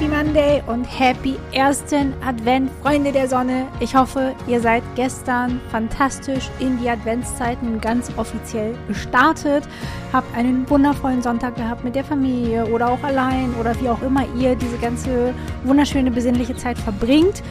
Happy 0.00 0.16
Monday 0.16 0.62
und 0.66 0.84
Happy 0.84 1.36
ersten 1.52 2.14
Advent, 2.24 2.70
Freunde 2.80 3.12
der 3.12 3.28
Sonne. 3.28 3.66
Ich 3.80 3.94
hoffe, 3.94 4.34
ihr 4.46 4.58
seid 4.58 4.82
gestern 4.96 5.60
fantastisch 5.70 6.48
in 6.58 6.80
die 6.80 6.88
Adventszeiten 6.88 7.82
ganz 7.82 8.10
offiziell 8.16 8.74
gestartet. 8.88 9.62
Habt 10.10 10.34
einen 10.34 10.66
wundervollen 10.70 11.20
Sonntag 11.20 11.56
gehabt 11.56 11.84
mit 11.84 11.96
der 11.96 12.04
Familie 12.04 12.64
oder 12.68 12.88
auch 12.88 13.02
allein 13.02 13.52
oder 13.60 13.78
wie 13.78 13.90
auch 13.90 14.00
immer 14.00 14.24
ihr 14.38 14.56
diese 14.56 14.78
ganze 14.78 15.34
wunderschöne, 15.64 16.10
besinnliche 16.10 16.56
Zeit 16.56 16.78
verbringt. 16.78 17.42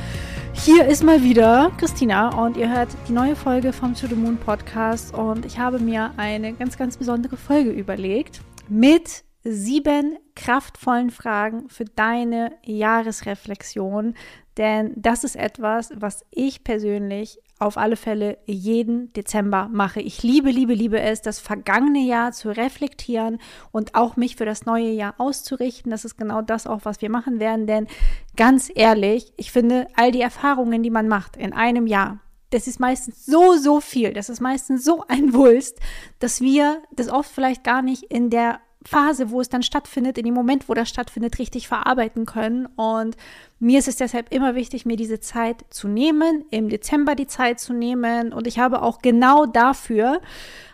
Hier 0.54 0.88
ist 0.88 1.04
mal 1.04 1.22
wieder 1.22 1.72
Christina 1.78 2.30
und 2.30 2.58
ihr 2.58 2.76
hört 2.76 2.90
die 3.08 3.14
neue 3.14 3.36
Folge 3.36 3.74
vom 3.74 3.94
To 3.94 4.08
the 4.08 4.16
Moon 4.16 4.38
Podcast 4.38 5.14
und 5.14 5.46
ich 5.46 5.60
habe 5.60 5.78
mir 5.78 6.14
eine 6.18 6.54
ganz, 6.54 6.80
ganz 6.80 6.98
besondere 6.98 7.38
Folge 7.38 7.70
überlegt 7.70 8.42
mit 8.68 9.24
sieben 9.44 10.18
kraftvollen 10.36 11.10
Fragen 11.10 11.70
für 11.70 11.86
deine 11.86 12.54
Jahresreflexion. 12.64 14.16
Denn 14.58 14.94
das 14.96 15.24
ist 15.24 15.36
etwas, 15.36 15.92
was 15.96 16.26
ich 16.32 16.64
persönlich 16.64 17.40
auf 17.60 17.78
alle 17.78 17.98
Fälle 17.98 18.38
jeden 18.46 19.12
Dezember 19.14 19.70
mache. 19.72 20.02
Ich 20.02 20.24
liebe, 20.24 20.50
liebe, 20.50 20.74
liebe 20.74 21.00
es, 21.00 21.22
das 21.22 21.40
vergangene 21.40 22.06
Jahr 22.06 22.32
zu 22.32 22.50
reflektieren 22.50 23.40
und 23.72 23.96
auch 23.96 24.16
mich 24.16 24.38
für 24.38 24.46
das 24.46 24.66
neue 24.66 24.92
Jahr 24.92 25.16
auszurichten. 25.18 25.92
Das 25.92 26.06
ist 26.06 26.18
genau 26.18 26.42
das 26.42 26.68
auch, 26.68 26.82
was 26.84 27.02
wir 27.02 27.10
machen 27.10 27.40
werden. 27.40 27.68
Denn 27.68 27.88
ganz 28.38 28.72
ehrlich, 28.74 29.34
ich 29.36 29.52
finde, 29.52 29.88
all 29.96 30.12
die 30.12 30.22
Erfahrungen, 30.22 30.84
die 30.84 30.90
man 30.90 31.10
macht 31.10 31.36
in 31.36 31.54
einem 31.54 31.86
Jahr, 31.86 32.20
das 32.50 32.66
ist 32.68 32.80
meistens 32.80 33.26
so, 33.26 33.56
so 33.58 33.80
viel, 33.80 34.14
das 34.14 34.30
ist 34.30 34.40
meistens 34.40 34.84
so 34.84 35.04
ein 35.08 35.34
Wulst, 35.34 35.80
dass 36.20 36.42
wir 36.42 36.82
das 36.92 37.10
oft 37.10 37.30
vielleicht 37.30 37.64
gar 37.64 37.82
nicht 37.82 38.04
in 38.04 38.30
der 38.30 38.60
Phase, 38.86 39.30
wo 39.30 39.42
es 39.42 39.50
dann 39.50 39.62
stattfindet, 39.62 40.18
in 40.18 40.26
dem 40.26 40.34
Moment, 40.34 40.70
wo 40.70 40.74
das 40.74 40.88
stattfindet, 40.88 41.38
richtig 41.38 41.68
verarbeiten 41.68 42.26
können. 42.26 42.66
Und 42.78 43.18
mir 43.60 43.80
ist 43.80 43.90
es 43.90 43.98
deshalb 43.98 44.32
immer 44.34 44.56
wichtig, 44.56 44.86
mir 44.86 44.96
diese 44.96 45.20
Zeit 45.20 45.66
zu 45.70 45.88
nehmen, 45.88 46.46
im 46.50 46.70
Dezember 46.70 47.16
die 47.16 47.28
Zeit 47.28 47.60
zu 47.60 47.74
nehmen. 47.74 48.32
Und 48.32 48.48
ich 48.48 48.58
habe 48.58 48.82
auch 48.82 49.00
genau 49.02 49.46
dafür 49.46 50.22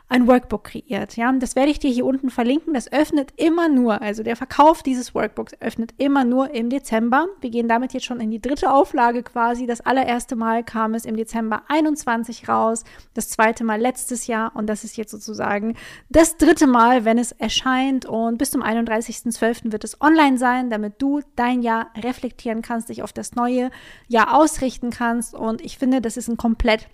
ein 0.07 0.27
Workbook 0.27 0.65
kreiert. 0.65 1.17
Ja, 1.17 1.31
das 1.31 1.55
werde 1.55 1.71
ich 1.71 1.79
dir 1.79 1.89
hier 1.89 2.05
unten 2.05 2.29
verlinken. 2.29 2.73
Das 2.73 2.91
öffnet 2.91 3.33
immer 3.37 3.69
nur, 3.69 4.01
also 4.01 4.21
der 4.21 4.35
Verkauf 4.35 4.83
dieses 4.83 5.15
Workbooks 5.15 5.53
öffnet 5.61 5.95
immer 5.97 6.23
nur 6.23 6.53
im 6.53 6.69
Dezember. 6.69 7.27
Wir 7.41 7.49
gehen 7.49 7.67
damit 7.67 7.93
jetzt 7.93 8.05
schon 8.05 8.19
in 8.19 8.29
die 8.29 8.41
dritte 8.41 8.71
Auflage 8.71 9.23
quasi. 9.23 9.65
Das 9.65 9.81
allererste 9.81 10.35
Mal 10.35 10.63
kam 10.63 10.93
es 10.93 11.05
im 11.05 11.15
Dezember 11.15 11.63
21 11.69 12.47
raus, 12.47 12.83
das 13.15 13.29
zweite 13.29 13.63
Mal 13.63 13.81
letztes 13.81 14.27
Jahr 14.27 14.55
und 14.55 14.67
das 14.67 14.83
ist 14.83 14.95
jetzt 14.95 15.11
sozusagen 15.11 15.75
das 16.09 16.37
dritte 16.37 16.67
Mal, 16.67 17.03
wenn 17.03 17.17
es 17.17 17.31
erscheint 17.31 18.05
und 18.05 18.37
bis 18.37 18.51
zum 18.51 18.61
31.12. 18.61 19.71
wird 19.71 19.83
es 19.83 19.99
online 20.01 20.37
sein, 20.37 20.69
damit 20.69 21.01
du 21.01 21.21
dein 21.35 21.63
Jahr 21.63 21.87
reflektieren 21.97 22.61
kannst, 22.61 22.89
dich 22.89 23.01
auf 23.01 23.11
das 23.11 23.33
neue 23.33 23.71
Jahr 24.07 24.35
ausrichten 24.39 24.91
kannst 24.91 25.33
und 25.33 25.61
ich 25.61 25.79
finde, 25.79 25.99
das 25.99 26.15
ist 26.15 26.27
ein 26.27 26.37
komplett 26.37 26.87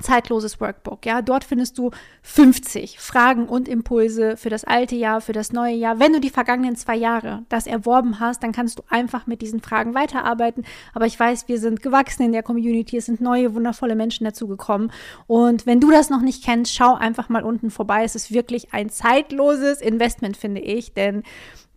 zeitloses 0.00 0.60
Workbook. 0.60 1.06
Ja, 1.06 1.22
dort 1.22 1.44
findest 1.44 1.78
du 1.78 1.90
50 2.22 2.98
Fragen 2.98 3.48
und 3.48 3.68
Impulse 3.68 4.36
für 4.36 4.50
das 4.50 4.64
alte 4.64 4.94
Jahr, 4.94 5.20
für 5.20 5.32
das 5.32 5.52
neue 5.52 5.74
Jahr. 5.74 5.98
Wenn 5.98 6.12
du 6.12 6.20
die 6.20 6.30
vergangenen 6.30 6.76
zwei 6.76 6.96
Jahre 6.96 7.44
das 7.48 7.66
erworben 7.66 8.20
hast, 8.20 8.42
dann 8.42 8.52
kannst 8.52 8.78
du 8.78 8.82
einfach 8.88 9.26
mit 9.26 9.42
diesen 9.42 9.60
Fragen 9.60 9.94
weiterarbeiten. 9.94 10.64
Aber 10.94 11.06
ich 11.06 11.18
weiß, 11.18 11.48
wir 11.48 11.58
sind 11.58 11.82
gewachsen 11.82 12.22
in 12.24 12.32
der 12.32 12.42
Community. 12.42 12.96
Es 12.96 13.06
sind 13.06 13.20
neue, 13.20 13.54
wundervolle 13.54 13.96
Menschen 13.96 14.24
dazugekommen. 14.24 14.92
Und 15.26 15.66
wenn 15.66 15.80
du 15.80 15.90
das 15.90 16.10
noch 16.10 16.22
nicht 16.22 16.44
kennst, 16.44 16.74
schau 16.74 16.94
einfach 16.94 17.28
mal 17.28 17.42
unten 17.42 17.70
vorbei. 17.70 18.04
Es 18.04 18.14
ist 18.14 18.32
wirklich 18.32 18.72
ein 18.72 18.90
zeitloses 18.90 19.80
Investment, 19.80 20.36
finde 20.36 20.60
ich, 20.60 20.92
denn 20.92 21.22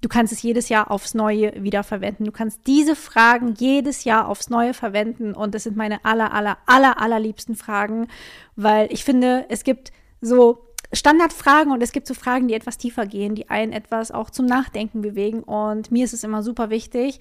Du 0.01 0.07
kannst 0.07 0.31
es 0.31 0.41
jedes 0.41 0.69
Jahr 0.69 0.91
aufs 0.91 1.13
Neue 1.13 1.53
wiederverwenden. 1.61 2.25
Du 2.25 2.31
kannst 2.31 2.61
diese 2.67 2.95
Fragen 2.95 3.53
jedes 3.57 4.05
Jahr 4.05 4.27
aufs 4.27 4.49
Neue 4.49 4.73
verwenden 4.73 5.33
und 5.33 5.53
das 5.53 5.63
sind 5.63 5.75
meine 5.75 6.03
aller, 6.05 6.33
aller, 6.33 6.57
aller, 6.65 7.01
allerliebsten 7.01 7.55
Fragen, 7.55 8.07
weil 8.55 8.91
ich 8.91 9.03
finde, 9.03 9.45
es 9.49 9.63
gibt 9.63 9.91
so 10.21 10.65
Standardfragen 10.91 11.71
und 11.71 11.83
es 11.83 11.91
gibt 11.91 12.07
so 12.07 12.13
Fragen, 12.13 12.47
die 12.47 12.53
etwas 12.53 12.77
tiefer 12.77 13.05
gehen, 13.05 13.35
die 13.35 13.49
einen 13.49 13.73
etwas 13.73 14.11
auch 14.11 14.29
zum 14.29 14.45
Nachdenken 14.45 15.01
bewegen 15.01 15.43
und 15.43 15.91
mir 15.91 16.05
ist 16.05 16.13
es 16.13 16.23
immer 16.23 16.41
super 16.43 16.69
wichtig, 16.69 17.19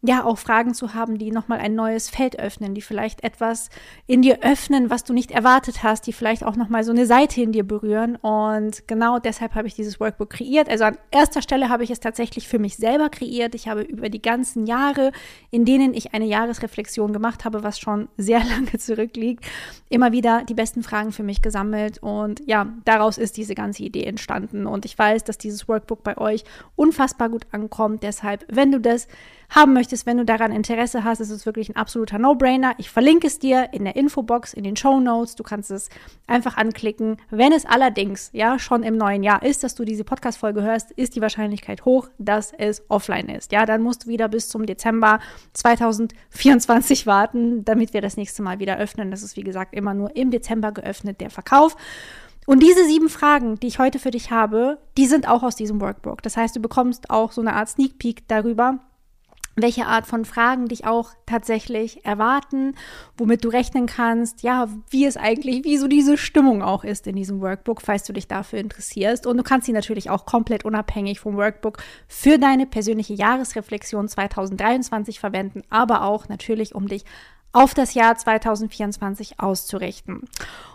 ja 0.00 0.24
auch 0.24 0.38
Fragen 0.38 0.74
zu 0.74 0.94
haben, 0.94 1.18
die 1.18 1.32
nochmal 1.32 1.58
ein 1.58 1.74
neues 1.74 2.08
Feld 2.08 2.38
öffnen, 2.38 2.74
die 2.74 2.82
vielleicht 2.82 3.24
etwas 3.24 3.68
in 4.06 4.22
dir 4.22 4.38
öffnen, 4.42 4.90
was 4.90 5.02
du 5.02 5.12
nicht 5.12 5.32
erwartet 5.32 5.82
hast, 5.82 6.06
die 6.06 6.12
vielleicht 6.12 6.44
auch 6.44 6.54
nochmal 6.54 6.84
so 6.84 6.92
eine 6.92 7.04
Seite 7.04 7.42
in 7.42 7.50
dir 7.50 7.64
berühren. 7.66 8.14
Und 8.16 8.86
genau 8.86 9.18
deshalb 9.18 9.56
habe 9.56 9.66
ich 9.66 9.74
dieses 9.74 9.98
Workbook 9.98 10.30
kreiert. 10.30 10.68
Also 10.68 10.84
an 10.84 10.98
erster 11.10 11.42
Stelle 11.42 11.68
habe 11.68 11.82
ich 11.82 11.90
es 11.90 11.98
tatsächlich 11.98 12.46
für 12.46 12.60
mich 12.60 12.76
selber 12.76 13.08
kreiert. 13.08 13.56
Ich 13.56 13.66
habe 13.66 13.82
über 13.82 14.08
die 14.08 14.22
ganzen 14.22 14.66
Jahre, 14.66 15.10
in 15.50 15.64
denen 15.64 15.94
ich 15.94 16.14
eine 16.14 16.26
Jahresreflexion 16.26 17.12
gemacht 17.12 17.44
habe, 17.44 17.64
was 17.64 17.80
schon 17.80 18.08
sehr 18.16 18.38
lange 18.44 18.78
zurückliegt, 18.78 19.44
immer 19.88 20.12
wieder 20.12 20.44
die 20.44 20.54
besten 20.54 20.84
Fragen 20.84 21.10
für 21.10 21.24
mich 21.24 21.42
gesammelt. 21.42 21.98
Und 22.00 22.40
ja, 22.46 22.72
daraus 22.84 23.18
ist 23.18 23.36
diese 23.36 23.56
ganze 23.56 23.82
Idee 23.82 24.04
entstanden. 24.04 24.66
Und 24.66 24.84
ich 24.84 24.96
weiß, 24.96 25.24
dass 25.24 25.38
dieses 25.38 25.66
Workbook 25.66 26.04
bei 26.04 26.16
euch 26.18 26.44
unfassbar 26.76 27.30
gut 27.30 27.46
ankommt. 27.50 28.04
Deshalb, 28.04 28.44
wenn 28.48 28.70
du 28.70 28.78
das 28.78 29.08
haben 29.50 29.72
möchtest, 29.72 29.87
wenn 30.06 30.18
du 30.18 30.24
daran 30.24 30.52
Interesse 30.52 31.04
hast, 31.04 31.20
ist 31.20 31.30
es 31.30 31.46
wirklich 31.46 31.68
ein 31.68 31.76
absoluter 31.76 32.18
No-Brainer. 32.18 32.74
Ich 32.78 32.90
verlinke 32.90 33.26
es 33.26 33.38
dir 33.38 33.68
in 33.72 33.84
der 33.84 33.96
Infobox, 33.96 34.54
in 34.54 34.64
den 34.64 34.76
Show 34.76 35.00
Notes. 35.00 35.34
Du 35.34 35.42
kannst 35.42 35.70
es 35.70 35.88
einfach 36.26 36.56
anklicken. 36.56 37.16
Wenn 37.30 37.52
es 37.52 37.66
allerdings 37.66 38.30
ja 38.32 38.58
schon 38.58 38.82
im 38.82 38.96
neuen 38.96 39.22
Jahr 39.22 39.42
ist, 39.42 39.64
dass 39.64 39.74
du 39.74 39.84
diese 39.84 40.04
Podcast-Folge 40.04 40.62
hörst, 40.62 40.92
ist 40.92 41.16
die 41.16 41.20
Wahrscheinlichkeit 41.20 41.84
hoch, 41.84 42.08
dass 42.18 42.52
es 42.52 42.82
offline 42.88 43.28
ist. 43.28 43.52
Ja, 43.52 43.66
dann 43.66 43.82
musst 43.82 44.04
du 44.04 44.08
wieder 44.08 44.28
bis 44.28 44.48
zum 44.48 44.66
Dezember 44.66 45.20
2024 45.54 47.06
warten, 47.06 47.64
damit 47.64 47.94
wir 47.94 48.00
das 48.00 48.16
nächste 48.16 48.42
Mal 48.42 48.58
wieder 48.58 48.78
öffnen. 48.78 49.10
Das 49.10 49.22
ist 49.22 49.36
wie 49.36 49.44
gesagt 49.44 49.74
immer 49.74 49.94
nur 49.94 50.16
im 50.16 50.30
Dezember 50.30 50.72
geöffnet, 50.72 51.20
der 51.20 51.30
Verkauf. 51.30 51.76
Und 52.48 52.62
diese 52.62 52.86
sieben 52.86 53.10
Fragen, 53.10 53.56
die 53.56 53.66
ich 53.66 53.78
heute 53.78 53.98
für 53.98 54.10
dich 54.10 54.30
habe, 54.30 54.78
die 54.96 55.04
sind 55.04 55.28
auch 55.28 55.42
aus 55.42 55.54
diesem 55.54 55.82
Workbook. 55.82 56.22
Das 56.22 56.38
heißt, 56.38 56.56
du 56.56 56.60
bekommst 56.60 57.10
auch 57.10 57.30
so 57.30 57.42
eine 57.42 57.52
Art 57.52 57.68
Sneak 57.68 57.98
Peek 57.98 58.26
darüber, 58.26 58.78
welche 59.62 59.86
Art 59.86 60.06
von 60.06 60.24
Fragen 60.24 60.68
dich 60.68 60.86
auch 60.86 61.10
tatsächlich 61.26 62.04
erwarten, 62.04 62.74
womit 63.16 63.44
du 63.44 63.48
rechnen 63.48 63.86
kannst, 63.86 64.42
ja, 64.42 64.68
wie 64.90 65.04
es 65.04 65.16
eigentlich, 65.16 65.64
wie 65.64 65.78
so 65.78 65.88
diese 65.88 66.16
Stimmung 66.16 66.62
auch 66.62 66.84
ist 66.84 67.06
in 67.06 67.16
diesem 67.16 67.40
Workbook, 67.40 67.82
falls 67.82 68.04
du 68.04 68.12
dich 68.12 68.28
dafür 68.28 68.58
interessierst. 68.58 69.26
Und 69.26 69.36
du 69.36 69.42
kannst 69.42 69.66
sie 69.66 69.72
natürlich 69.72 70.10
auch 70.10 70.26
komplett 70.26 70.64
unabhängig 70.64 71.20
vom 71.20 71.36
Workbook 71.36 71.78
für 72.06 72.38
deine 72.38 72.66
persönliche 72.66 73.14
Jahresreflexion 73.14 74.08
2023 74.08 75.20
verwenden, 75.20 75.62
aber 75.70 76.02
auch 76.02 76.28
natürlich, 76.28 76.74
um 76.74 76.88
dich 76.88 77.04
auf 77.52 77.74
das 77.74 77.94
Jahr 77.94 78.16
2024 78.16 79.40
auszurichten. 79.40 80.22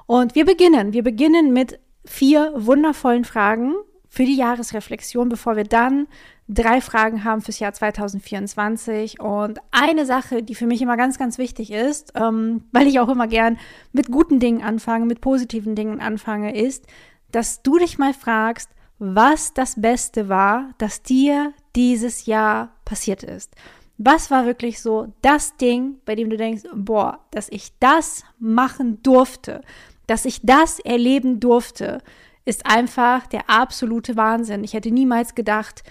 Und 0.06 0.36
wir 0.36 0.46
beginnen, 0.46 0.94
wir 0.94 1.04
beginnen 1.04 1.54
mit 1.54 1.80
vier 2.06 2.52
wundervollen 2.56 3.26
Fragen 3.26 3.74
für 4.10 4.26
die 4.26 4.36
Jahresreflexion, 4.36 5.30
bevor 5.30 5.56
wir 5.56 5.64
dann 5.64 6.08
drei 6.48 6.81
Fragen 6.81 7.24
haben 7.24 7.42
fürs 7.42 7.59
Jahr 7.59 7.74
2024. 7.74 9.20
Und 9.20 9.59
eine 9.72 10.06
Sache, 10.06 10.44
die 10.44 10.56
für 10.56 10.68
mich 10.68 10.81
immer 10.81 10.98
ganz, 10.98 11.18
ganz 11.18 11.38
wichtig 11.38 11.72
ist, 11.72 12.14
ähm, 12.16 12.66
weil 12.72 12.88
ich 12.88 13.00
auch 13.00 13.09
immer 13.09 13.28
gern 13.28 13.58
mit 13.92 14.12
guten 14.12 14.40
Dingen 14.40 14.62
anfange, 14.62 15.06
mit 15.06 15.22
positiven 15.22 15.76
Dingen 15.76 16.02
anfange, 16.02 16.56
ist, 16.56 16.86
dass 17.32 17.64
du 17.64 17.78
dich 17.78 17.98
mal 17.98 18.14
fragst, 18.14 18.70
was 19.00 19.53
das 19.53 19.82
Beste 19.82 20.30
war, 20.30 20.70
das 20.78 21.02
dir 21.02 21.53
dieses 21.76 22.26
Jahr 22.26 22.72
passiert 22.86 23.24
ist. 23.24 23.53
Was 23.97 24.32
war 24.32 24.46
wirklich 24.46 24.82
so 24.82 25.14
das 25.22 25.58
Ding, 25.58 26.00
bei 26.06 26.16
dem 26.16 26.29
du 26.29 26.38
denkst, 26.38 26.64
boah, 26.76 27.20
dass 27.32 27.50
ich 27.50 27.78
das 27.79 28.23
machen 28.40 29.02
durfte, 29.03 29.62
dass 30.08 30.26
ich 30.26 30.41
das 30.44 30.79
erleben 30.79 31.40
durfte, 31.40 32.02
ist 32.46 32.66
einfach 32.66 33.28
der 33.28 33.50
absolute 33.50 34.17
Wahnsinn. 34.17 34.64
Ich 34.64 34.73
hätte 34.73 34.91
niemals 34.91 35.35
gedacht, 35.35 35.84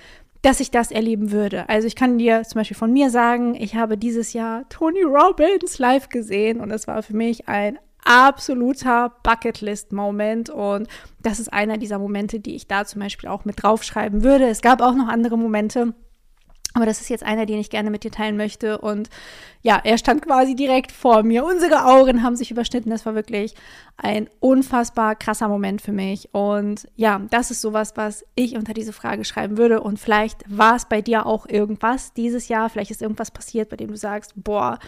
dass 0.43 0.61
ich 0.61 0.71
das 0.71 0.91
erleben 0.91 1.31
würde. 1.31 1.69
Also 1.69 1.87
ich 1.87 1.97
kann 1.97 2.19
dir 2.19 2.43
zum 2.43 2.61
Beispiel 2.61 2.77
von 2.77 2.93
mir 2.93 3.11
sagen, 3.11 3.55
ich 3.55 3.77
habe 3.77 3.97
dieses 3.97 4.33
Jahr 4.33 4.69
Tony 4.69 5.03
Robbins 5.03 5.79
live 5.79 6.09
gesehen 6.09 6.61
und 6.61 6.71
es 6.71 6.87
war 6.87 7.03
für 7.03 7.15
mich 7.17 7.49
ein 7.49 7.79
absoluter 8.05 9.13
Bucketlist-Moment 9.23 10.51
und 10.51 10.89
das 11.21 11.39
ist 11.39 11.53
einer 11.53 11.79
dieser 11.79 12.01
Momente, 12.01 12.41
die 12.41 12.57
ich 12.57 12.67
da 12.67 12.85
zum 12.85 13.01
Beispiel 13.01 13.29
auch 13.29 13.45
mit 13.45 13.63
draufschreiben 13.63 14.25
würde. 14.25 14.49
Es 14.49 14.61
gab 14.61 14.81
auch 14.81 14.95
noch 14.95 15.07
andere 15.07 15.39
Momente, 15.39 15.95
aber 16.75 16.87
das 16.87 17.01
ist 17.01 17.11
jetzt 17.11 17.25
einer, 17.25 17.47
den 17.47 17.59
ich 17.59 17.71
gerne 17.71 17.91
mit 17.91 18.03
dir 18.03 18.11
teilen 18.11 18.37
möchte. 18.37 18.79
Und 18.79 19.11
ja, 19.61 19.81
er 19.83 19.99
stand 19.99 20.23
quasi 20.23 20.55
direkt 20.55 20.91
vor 20.91 21.23
mir. 21.23 21.45
Unsere 21.45 21.85
Augen 21.85 22.23
haben 22.23 22.35
sich 22.35 22.51
überschnitten. 22.51 22.91
Das 22.91 23.05
war 23.05 23.15
wirklich 23.15 23.55
ein 23.97 24.29
unfassbar 24.41 25.15
krasser 25.15 25.49
Moment 25.49 25.83
für 25.83 25.93
mich. 25.93 26.33
Und 26.33 26.89
ja, 26.97 27.21
das 27.31 27.51
ist 27.51 27.61
sowas, 27.61 27.93
was 27.97 28.25
ich 28.35 28.57
unter 28.57 28.73
diese 28.73 28.93
Frage 28.93 29.25
schreiben 29.25 29.59
würde. 29.59 29.83
Und 29.83 29.99
vielleicht 29.99 30.45
war 30.49 30.77
es 30.77 30.87
bei 30.87 31.03
dir 31.03 31.27
auch 31.27 31.47
irgendwas 31.47 32.15
dieses 32.15 32.49
Jahr. 32.49 32.71
Vielleicht 32.71 32.91
ist 32.91 33.03
irgendwas 33.03 33.31
passiert, 33.31 33.69
bei 33.69 33.77
dem 33.77 33.89
du 33.89 33.97
sagst, 33.97 34.33
boah, 34.37 34.79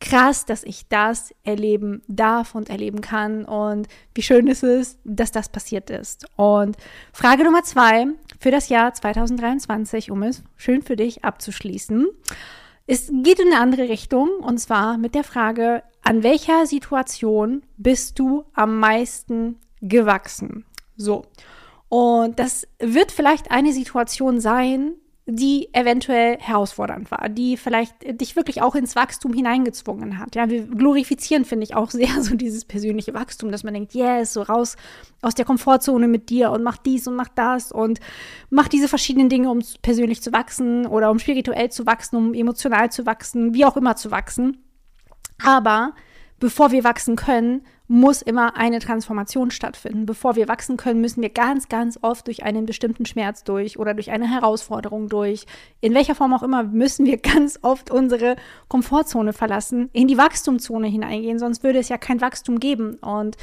krass, 0.00 0.44
dass 0.44 0.64
ich 0.64 0.88
das 0.88 1.34
erleben 1.44 2.02
darf 2.08 2.54
und 2.54 2.70
erleben 2.70 3.00
kann. 3.00 3.44
Und 3.44 3.88
wie 4.14 4.22
schön 4.22 4.46
ist 4.46 4.62
es, 4.62 4.98
dass 5.04 5.30
das 5.30 5.48
passiert 5.48 5.90
ist. 5.90 6.26
Und 6.36 6.76
Frage 7.12 7.44
Nummer 7.44 7.62
zwei 7.62 8.06
für 8.44 8.50
das 8.50 8.68
Jahr 8.68 8.92
2023, 8.92 10.10
um 10.10 10.22
es 10.22 10.42
schön 10.54 10.82
für 10.82 10.96
dich 10.96 11.24
abzuschließen. 11.24 12.08
Es 12.86 13.10
geht 13.10 13.40
in 13.40 13.46
eine 13.46 13.58
andere 13.58 13.88
Richtung 13.88 14.28
und 14.42 14.58
zwar 14.58 14.98
mit 14.98 15.14
der 15.14 15.24
Frage, 15.24 15.82
an 16.02 16.22
welcher 16.22 16.66
Situation 16.66 17.62
bist 17.78 18.18
du 18.18 18.44
am 18.52 18.78
meisten 18.78 19.60
gewachsen? 19.80 20.66
So. 20.94 21.24
Und 21.88 22.38
das 22.38 22.68
wird 22.78 23.12
vielleicht 23.12 23.50
eine 23.50 23.72
Situation 23.72 24.40
sein, 24.40 24.92
die 25.26 25.70
eventuell 25.72 26.38
herausfordernd 26.38 27.10
war, 27.10 27.30
die 27.30 27.56
vielleicht 27.56 27.94
dich 28.20 28.36
wirklich 28.36 28.60
auch 28.60 28.74
ins 28.74 28.94
Wachstum 28.94 29.32
hineingezwungen 29.32 30.18
hat. 30.18 30.34
Ja, 30.34 30.50
wir 30.50 30.66
glorifizieren, 30.66 31.46
finde 31.46 31.64
ich, 31.64 31.74
auch 31.74 31.90
sehr 31.90 32.08
so 32.20 32.34
dieses 32.34 32.66
persönliche 32.66 33.14
Wachstum, 33.14 33.50
dass 33.50 33.64
man 33.64 33.72
denkt, 33.72 33.94
yes, 33.94 34.34
so 34.34 34.42
raus 34.42 34.76
aus 35.22 35.34
der 35.34 35.46
Komfortzone 35.46 36.08
mit 36.08 36.28
dir 36.28 36.50
und 36.50 36.62
mach 36.62 36.76
dies 36.76 37.06
und 37.06 37.16
mach 37.16 37.28
das 37.28 37.72
und 37.72 38.00
mach 38.50 38.68
diese 38.68 38.88
verschiedenen 38.88 39.30
Dinge, 39.30 39.50
um 39.50 39.60
persönlich 39.80 40.20
zu 40.20 40.32
wachsen 40.32 40.86
oder 40.86 41.10
um 41.10 41.18
spirituell 41.18 41.70
zu 41.70 41.86
wachsen, 41.86 42.16
um 42.16 42.34
emotional 42.34 42.92
zu 42.92 43.06
wachsen, 43.06 43.54
wie 43.54 43.64
auch 43.64 43.78
immer 43.78 43.96
zu 43.96 44.10
wachsen. 44.10 44.58
Aber 45.42 45.94
bevor 46.44 46.72
wir 46.72 46.84
wachsen 46.84 47.16
können, 47.16 47.62
muss 47.88 48.20
immer 48.20 48.54
eine 48.58 48.78
Transformation 48.78 49.50
stattfinden. 49.50 50.04
Bevor 50.04 50.36
wir 50.36 50.46
wachsen 50.46 50.76
können, 50.76 51.00
müssen 51.00 51.22
wir 51.22 51.30
ganz, 51.30 51.70
ganz 51.70 51.98
oft 52.02 52.26
durch 52.26 52.42
einen 52.42 52.66
bestimmten 52.66 53.06
Schmerz 53.06 53.44
durch 53.44 53.78
oder 53.78 53.94
durch 53.94 54.10
eine 54.10 54.28
Herausforderung 54.28 55.08
durch. 55.08 55.46
In 55.80 55.94
welcher 55.94 56.14
Form 56.14 56.34
auch 56.34 56.42
immer 56.42 56.62
müssen 56.62 57.06
wir 57.06 57.16
ganz 57.16 57.58
oft 57.62 57.90
unsere 57.90 58.36
Komfortzone 58.68 59.32
verlassen, 59.32 59.88
in 59.94 60.06
die 60.06 60.18
Wachstumszone 60.18 60.86
hineingehen, 60.86 61.38
sonst 61.38 61.62
würde 61.62 61.78
es 61.78 61.88
ja 61.88 61.96
kein 61.96 62.20
Wachstum 62.20 62.60
geben. 62.60 62.96
Und 62.96 63.38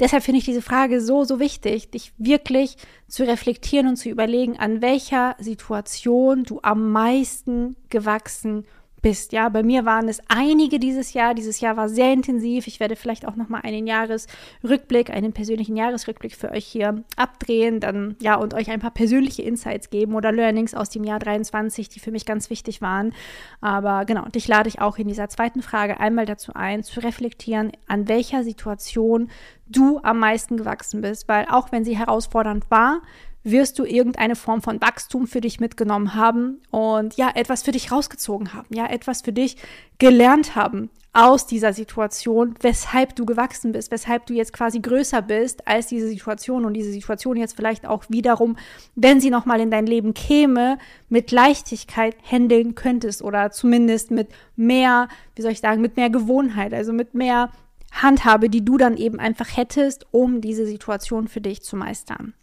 deshalb 0.00 0.22
finde 0.22 0.38
ich 0.38 0.46
diese 0.46 0.62
Frage 0.62 1.02
so, 1.02 1.24
so 1.24 1.38
wichtig, 1.38 1.90
dich 1.90 2.14
wirklich 2.16 2.78
zu 3.06 3.24
reflektieren 3.24 3.86
und 3.86 3.96
zu 3.96 4.08
überlegen, 4.08 4.58
an 4.58 4.80
welcher 4.80 5.36
Situation 5.38 6.44
du 6.44 6.60
am 6.62 6.90
meisten 6.90 7.76
gewachsen 7.90 8.62
bist 8.62 8.76
bist. 9.02 9.32
Ja, 9.32 9.48
bei 9.48 9.62
mir 9.62 9.84
waren 9.84 10.08
es 10.08 10.20
einige 10.28 10.78
dieses 10.78 11.12
Jahr. 11.12 11.34
Dieses 11.34 11.60
Jahr 11.60 11.76
war 11.76 11.88
sehr 11.88 12.12
intensiv. 12.12 12.66
Ich 12.66 12.80
werde 12.80 12.96
vielleicht 12.96 13.26
auch 13.26 13.36
noch 13.36 13.48
mal 13.48 13.60
einen 13.62 13.86
Jahresrückblick, 13.86 15.10
einen 15.10 15.32
persönlichen 15.32 15.76
Jahresrückblick 15.76 16.34
für 16.34 16.50
euch 16.50 16.66
hier 16.66 17.04
abdrehen, 17.16 17.80
dann 17.80 18.16
ja 18.20 18.36
und 18.36 18.54
euch 18.54 18.70
ein 18.70 18.80
paar 18.80 18.90
persönliche 18.90 19.42
Insights 19.42 19.90
geben 19.90 20.14
oder 20.14 20.32
Learnings 20.32 20.74
aus 20.74 20.90
dem 20.90 21.04
Jahr 21.04 21.18
23, 21.18 21.88
die 21.88 22.00
für 22.00 22.10
mich 22.10 22.26
ganz 22.26 22.50
wichtig 22.50 22.80
waren. 22.80 23.12
Aber 23.60 24.04
genau, 24.04 24.24
dich 24.26 24.48
lade 24.48 24.68
ich 24.68 24.80
auch 24.80 24.98
in 24.98 25.08
dieser 25.08 25.28
zweiten 25.28 25.62
Frage 25.62 26.00
einmal 26.00 26.26
dazu 26.26 26.52
ein, 26.54 26.82
zu 26.82 27.00
reflektieren, 27.00 27.72
an 27.86 28.08
welcher 28.08 28.44
Situation 28.44 29.30
du 29.68 30.00
am 30.02 30.18
meisten 30.18 30.56
gewachsen 30.56 31.00
bist, 31.00 31.28
weil 31.28 31.46
auch 31.50 31.72
wenn 31.72 31.84
sie 31.84 31.96
herausfordernd 31.96 32.70
war, 32.70 33.02
wirst 33.46 33.78
du 33.78 33.84
irgendeine 33.84 34.36
Form 34.36 34.60
von 34.60 34.80
Wachstum 34.80 35.26
für 35.26 35.40
dich 35.40 35.60
mitgenommen 35.60 36.14
haben 36.14 36.60
und 36.70 37.16
ja, 37.16 37.30
etwas 37.34 37.62
für 37.62 37.72
dich 37.72 37.92
rausgezogen 37.92 38.52
haben, 38.52 38.68
ja, 38.74 38.86
etwas 38.86 39.22
für 39.22 39.32
dich 39.32 39.56
gelernt 39.98 40.56
haben 40.56 40.90
aus 41.16 41.46
dieser 41.46 41.72
Situation, 41.72 42.56
weshalb 42.60 43.16
du 43.16 43.24
gewachsen 43.24 43.72
bist, 43.72 43.90
weshalb 43.90 44.26
du 44.26 44.34
jetzt 44.34 44.52
quasi 44.52 44.80
größer 44.80 45.22
bist 45.22 45.66
als 45.66 45.86
diese 45.86 46.08
Situation 46.08 46.66
und 46.66 46.74
diese 46.74 46.90
Situation 46.90 47.38
jetzt 47.38 47.56
vielleicht 47.56 47.86
auch 47.86 48.04
wiederum, 48.08 48.58
wenn 48.96 49.18
sie 49.18 49.30
nochmal 49.30 49.60
in 49.60 49.70
dein 49.70 49.86
Leben 49.86 50.12
käme, 50.12 50.76
mit 51.08 51.30
Leichtigkeit 51.32 52.16
handeln 52.22 52.74
könntest 52.74 53.22
oder 53.22 53.50
zumindest 53.50 54.10
mit 54.10 54.28
mehr, 54.56 55.08
wie 55.36 55.42
soll 55.42 55.52
ich 55.52 55.60
sagen, 55.60 55.80
mit 55.80 55.96
mehr 55.96 56.10
Gewohnheit, 56.10 56.74
also 56.74 56.92
mit 56.92 57.14
mehr 57.14 57.50
Handhabe, 57.92 58.50
die 58.50 58.62
du 58.62 58.76
dann 58.76 58.98
eben 58.98 59.18
einfach 59.18 59.56
hättest, 59.56 60.04
um 60.10 60.42
diese 60.42 60.66
Situation 60.66 61.28
für 61.28 61.40
dich 61.40 61.62
zu 61.62 61.76
meistern. 61.76 62.34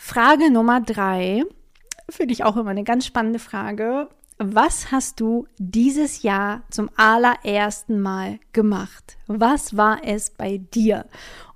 Frage 0.00 0.50
Nummer 0.52 0.80
drei, 0.80 1.42
finde 2.08 2.32
ich 2.32 2.44
auch 2.44 2.56
immer 2.56 2.70
eine 2.70 2.84
ganz 2.84 3.04
spannende 3.04 3.40
Frage. 3.40 4.08
Was 4.40 4.92
hast 4.92 5.18
du 5.18 5.48
dieses 5.58 6.22
Jahr 6.22 6.62
zum 6.70 6.90
allerersten 6.94 7.98
Mal 7.98 8.38
gemacht? 8.52 9.18
Was 9.26 9.76
war 9.76 9.98
es 10.04 10.30
bei 10.30 10.58
dir? 10.58 11.06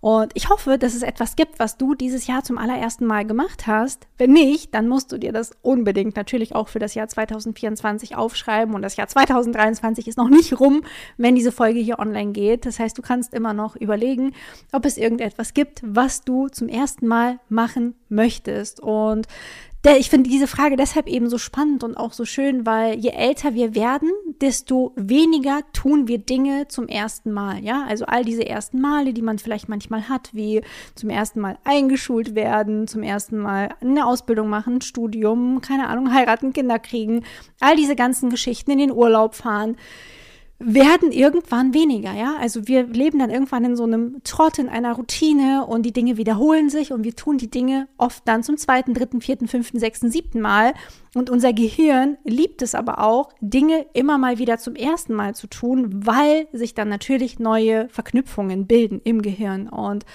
Und 0.00 0.32
ich 0.34 0.48
hoffe, 0.48 0.78
dass 0.78 0.96
es 0.96 1.02
etwas 1.02 1.36
gibt, 1.36 1.60
was 1.60 1.76
du 1.76 1.94
dieses 1.94 2.26
Jahr 2.26 2.42
zum 2.42 2.58
allerersten 2.58 3.06
Mal 3.06 3.24
gemacht 3.24 3.68
hast. 3.68 4.08
Wenn 4.18 4.32
nicht, 4.32 4.74
dann 4.74 4.88
musst 4.88 5.12
du 5.12 5.18
dir 5.18 5.30
das 5.30 5.52
unbedingt 5.62 6.16
natürlich 6.16 6.56
auch 6.56 6.66
für 6.66 6.80
das 6.80 6.94
Jahr 6.94 7.06
2024 7.06 8.16
aufschreiben. 8.16 8.74
Und 8.74 8.82
das 8.82 8.96
Jahr 8.96 9.06
2023 9.06 10.08
ist 10.08 10.18
noch 10.18 10.28
nicht 10.28 10.58
rum, 10.58 10.82
wenn 11.18 11.36
diese 11.36 11.52
Folge 11.52 11.78
hier 11.78 12.00
online 12.00 12.32
geht. 12.32 12.66
Das 12.66 12.80
heißt, 12.80 12.98
du 12.98 13.02
kannst 13.02 13.32
immer 13.32 13.54
noch 13.54 13.76
überlegen, 13.76 14.34
ob 14.72 14.86
es 14.86 14.96
irgendetwas 14.96 15.54
gibt, 15.54 15.82
was 15.84 16.22
du 16.22 16.48
zum 16.48 16.66
ersten 16.66 17.06
Mal 17.06 17.38
machen 17.48 17.94
möchtest. 18.08 18.80
Und 18.80 19.28
ich 19.84 20.10
finde 20.10 20.30
diese 20.30 20.46
Frage 20.46 20.76
deshalb 20.76 21.08
eben 21.08 21.28
so 21.28 21.38
spannend 21.38 21.82
und 21.82 21.96
auch 21.96 22.12
so 22.12 22.24
schön, 22.24 22.64
weil 22.64 22.98
je 23.00 23.10
älter 23.10 23.54
wir 23.54 23.74
werden, 23.74 24.10
desto 24.40 24.92
weniger 24.94 25.60
tun 25.72 26.06
wir 26.06 26.18
Dinge 26.18 26.68
zum 26.68 26.86
ersten 26.86 27.32
Mal. 27.32 27.64
Ja, 27.64 27.84
also 27.88 28.04
all 28.06 28.24
diese 28.24 28.46
ersten 28.46 28.80
Male, 28.80 29.12
die 29.12 29.22
man 29.22 29.40
vielleicht 29.40 29.68
manchmal 29.68 30.08
hat, 30.08 30.30
wie 30.32 30.62
zum 30.94 31.10
ersten 31.10 31.40
Mal 31.40 31.58
eingeschult 31.64 32.36
werden, 32.36 32.86
zum 32.86 33.02
ersten 33.02 33.38
Mal 33.38 33.70
eine 33.80 34.06
Ausbildung 34.06 34.48
machen, 34.48 34.82
Studium, 34.82 35.60
keine 35.60 35.88
Ahnung, 35.88 36.14
heiraten, 36.14 36.52
Kinder 36.52 36.78
kriegen, 36.78 37.24
all 37.58 37.74
diese 37.74 37.96
ganzen 37.96 38.30
Geschichten 38.30 38.70
in 38.70 38.78
den 38.78 38.92
Urlaub 38.92 39.34
fahren 39.34 39.76
werden 40.64 41.12
irgendwann 41.12 41.74
weniger, 41.74 42.12
ja. 42.12 42.36
Also 42.40 42.66
wir 42.68 42.84
leben 42.84 43.18
dann 43.18 43.30
irgendwann 43.30 43.64
in 43.64 43.76
so 43.76 43.84
einem 43.84 44.22
Trott, 44.24 44.58
in 44.58 44.68
einer 44.68 44.94
Routine 44.94 45.66
und 45.66 45.82
die 45.84 45.92
Dinge 45.92 46.16
wiederholen 46.16 46.70
sich 46.70 46.92
und 46.92 47.04
wir 47.04 47.14
tun 47.14 47.38
die 47.38 47.50
Dinge 47.50 47.88
oft 47.98 48.26
dann 48.26 48.42
zum 48.42 48.56
zweiten, 48.56 48.94
dritten, 48.94 49.20
vierten, 49.20 49.48
fünften, 49.48 49.78
sechsten, 49.78 50.10
siebten 50.10 50.40
Mal. 50.40 50.74
Und 51.14 51.30
unser 51.30 51.52
Gehirn 51.52 52.16
liebt 52.24 52.62
es 52.62 52.74
aber 52.74 53.00
auch, 53.00 53.30
Dinge 53.40 53.86
immer 53.92 54.18
mal 54.18 54.38
wieder 54.38 54.58
zum 54.58 54.74
ersten 54.74 55.14
Mal 55.14 55.34
zu 55.34 55.46
tun, 55.46 56.06
weil 56.06 56.48
sich 56.52 56.74
dann 56.74 56.88
natürlich 56.88 57.38
neue 57.38 57.88
Verknüpfungen 57.90 58.66
bilden 58.66 59.00
im 59.04 59.20
Gehirn 59.20 59.68
und 59.68 60.06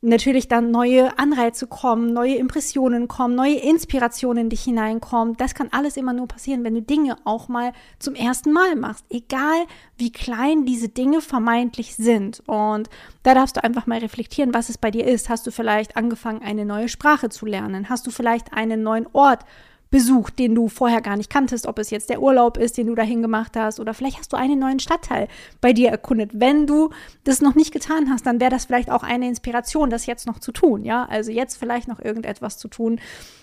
natürlich 0.00 0.46
dann 0.46 0.70
neue 0.70 1.18
Anreize 1.18 1.66
kommen, 1.66 2.12
neue 2.12 2.36
Impressionen 2.36 3.08
kommen, 3.08 3.34
neue 3.34 3.56
Inspirationen 3.56 4.44
in 4.44 4.50
dich 4.50 4.62
hineinkommen. 4.62 5.36
Das 5.36 5.54
kann 5.54 5.68
alles 5.72 5.96
immer 5.96 6.12
nur 6.12 6.28
passieren, 6.28 6.62
wenn 6.64 6.74
du 6.74 6.82
Dinge 6.82 7.16
auch 7.24 7.48
mal 7.48 7.72
zum 7.98 8.14
ersten 8.14 8.52
Mal 8.52 8.76
machst, 8.76 9.04
egal 9.10 9.64
wie 9.96 10.12
klein 10.12 10.64
diese 10.64 10.88
Dinge 10.88 11.20
vermeintlich 11.20 11.96
sind. 11.96 12.42
Und 12.46 12.88
da 13.24 13.34
darfst 13.34 13.56
du 13.56 13.64
einfach 13.64 13.86
mal 13.86 13.98
reflektieren, 13.98 14.54
was 14.54 14.68
es 14.68 14.78
bei 14.78 14.90
dir 14.90 15.06
ist. 15.06 15.28
Hast 15.28 15.46
du 15.46 15.50
vielleicht 15.50 15.96
angefangen, 15.96 16.42
eine 16.42 16.64
neue 16.64 16.88
Sprache 16.88 17.28
zu 17.28 17.44
lernen? 17.44 17.88
Hast 17.88 18.06
du 18.06 18.10
vielleicht 18.10 18.52
einen 18.52 18.82
neuen 18.82 19.06
Ort 19.12 19.44
besucht, 19.90 20.38
den 20.38 20.54
du 20.54 20.68
vorher 20.68 21.00
gar 21.00 21.16
nicht 21.16 21.30
kanntest, 21.30 21.66
ob 21.66 21.78
es 21.78 21.90
jetzt 21.90 22.10
der 22.10 22.20
Urlaub 22.20 22.56
ist, 22.56 22.76
den 22.76 22.86
du 22.86 22.94
dahin 22.94 23.22
gemacht 23.22 23.56
hast, 23.56 23.80
oder 23.80 23.94
vielleicht 23.94 24.18
hast 24.18 24.32
du 24.32 24.36
einen 24.36 24.58
neuen 24.58 24.80
Stadtteil 24.80 25.28
bei 25.60 25.72
dir 25.72 25.90
erkundet. 25.90 26.30
Wenn 26.34 26.66
du 26.66 26.90
das 27.24 27.40
noch 27.40 27.54
nicht 27.54 27.72
getan 27.72 28.10
hast, 28.10 28.26
dann 28.26 28.40
wäre 28.40 28.50
das 28.50 28.66
vielleicht 28.66 28.90
auch 28.90 29.02
eine 29.02 29.28
Inspiration, 29.28 29.90
das 29.90 30.06
jetzt 30.06 30.26
noch 30.26 30.40
zu 30.40 30.52
tun, 30.52 30.84
ja? 30.84 31.06
Also 31.06 31.30
jetzt 31.30 31.56
vielleicht 31.56 31.88
noch 31.88 32.00
irgendetwas 32.00 32.58
zu 32.58 32.68
tun, 32.68 33.00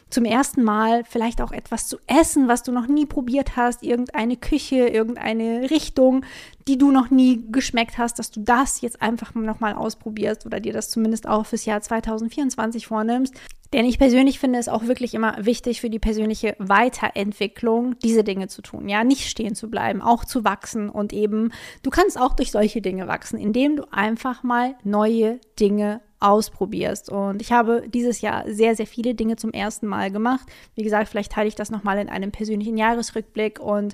zum 0.09 0.23
ersten 0.23 0.63
Mal 0.63 1.03
vielleicht 1.03 1.41
auch 1.41 1.51
etwas 1.51 1.87
zu 1.87 1.97
essen, 2.07 2.47
was 2.47 2.63
du 2.63 2.71
noch 2.71 2.87
nie 2.87 3.05
probiert 3.05 3.55
hast, 3.55 3.83
irgendeine 3.83 4.37
Küche, 4.37 4.87
irgendeine 4.87 5.69
Richtung, 5.71 6.23
die 6.67 6.77
du 6.77 6.91
noch 6.91 7.11
nie 7.11 7.43
geschmeckt 7.51 7.97
hast, 7.97 8.17
dass 8.17 8.31
du 8.31 8.39
das 8.39 8.81
jetzt 8.81 9.01
einfach 9.01 9.35
noch 9.35 9.59
mal 9.59 9.73
ausprobierst 9.73 10.45
oder 10.45 10.59
dir 10.59 10.73
das 10.73 10.89
zumindest 10.89 11.27
auch 11.27 11.45
fürs 11.45 11.65
Jahr 11.65 11.81
2024 11.81 12.87
vornimmst. 12.87 13.35
Denn 13.73 13.85
ich 13.85 13.99
persönlich 13.99 14.39
finde 14.39 14.59
es 14.59 14.69
auch 14.69 14.83
wirklich 14.83 15.13
immer 15.13 15.35
wichtig 15.45 15.81
für 15.81 15.89
die 15.89 15.99
persönliche 15.99 16.55
Weiterentwicklung, 16.59 17.99
diese 17.99 18.23
Dinge 18.23 18.47
zu 18.47 18.61
tun. 18.61 18.87
Ja, 18.87 19.03
nicht 19.03 19.29
stehen 19.29 19.53
zu 19.53 19.69
bleiben, 19.69 20.01
auch 20.01 20.23
zu 20.23 20.43
wachsen 20.43 20.89
und 20.89 21.13
eben, 21.13 21.51
du 21.83 21.89
kannst 21.89 22.19
auch 22.19 22.35
durch 22.35 22.51
solche 22.51 22.81
Dinge 22.81 23.07
wachsen, 23.07 23.37
indem 23.37 23.75
du 23.75 23.83
einfach 23.91 24.43
mal 24.43 24.75
neue 24.83 25.39
Dinge 25.59 26.01
ausprobierst. 26.19 27.09
Und 27.09 27.41
ich 27.41 27.51
habe 27.51 27.83
dieses 27.87 28.21
Jahr 28.21 28.45
sehr, 28.47 28.75
sehr 28.75 28.87
viele 28.87 29.13
Dinge 29.13 29.35
zum 29.35 29.51
ersten 29.51 29.87
Mal 29.87 30.09
gemacht. 30.09 30.47
Wie 30.75 30.83
gesagt, 30.83 31.09
vielleicht 31.09 31.33
teile 31.33 31.47
ich 31.47 31.55
das 31.55 31.69
nochmal 31.69 31.99
in 31.99 32.09
einem 32.09 32.31
persönlichen 32.31 32.77
Jahresrückblick 32.77 33.59
und 33.59 33.93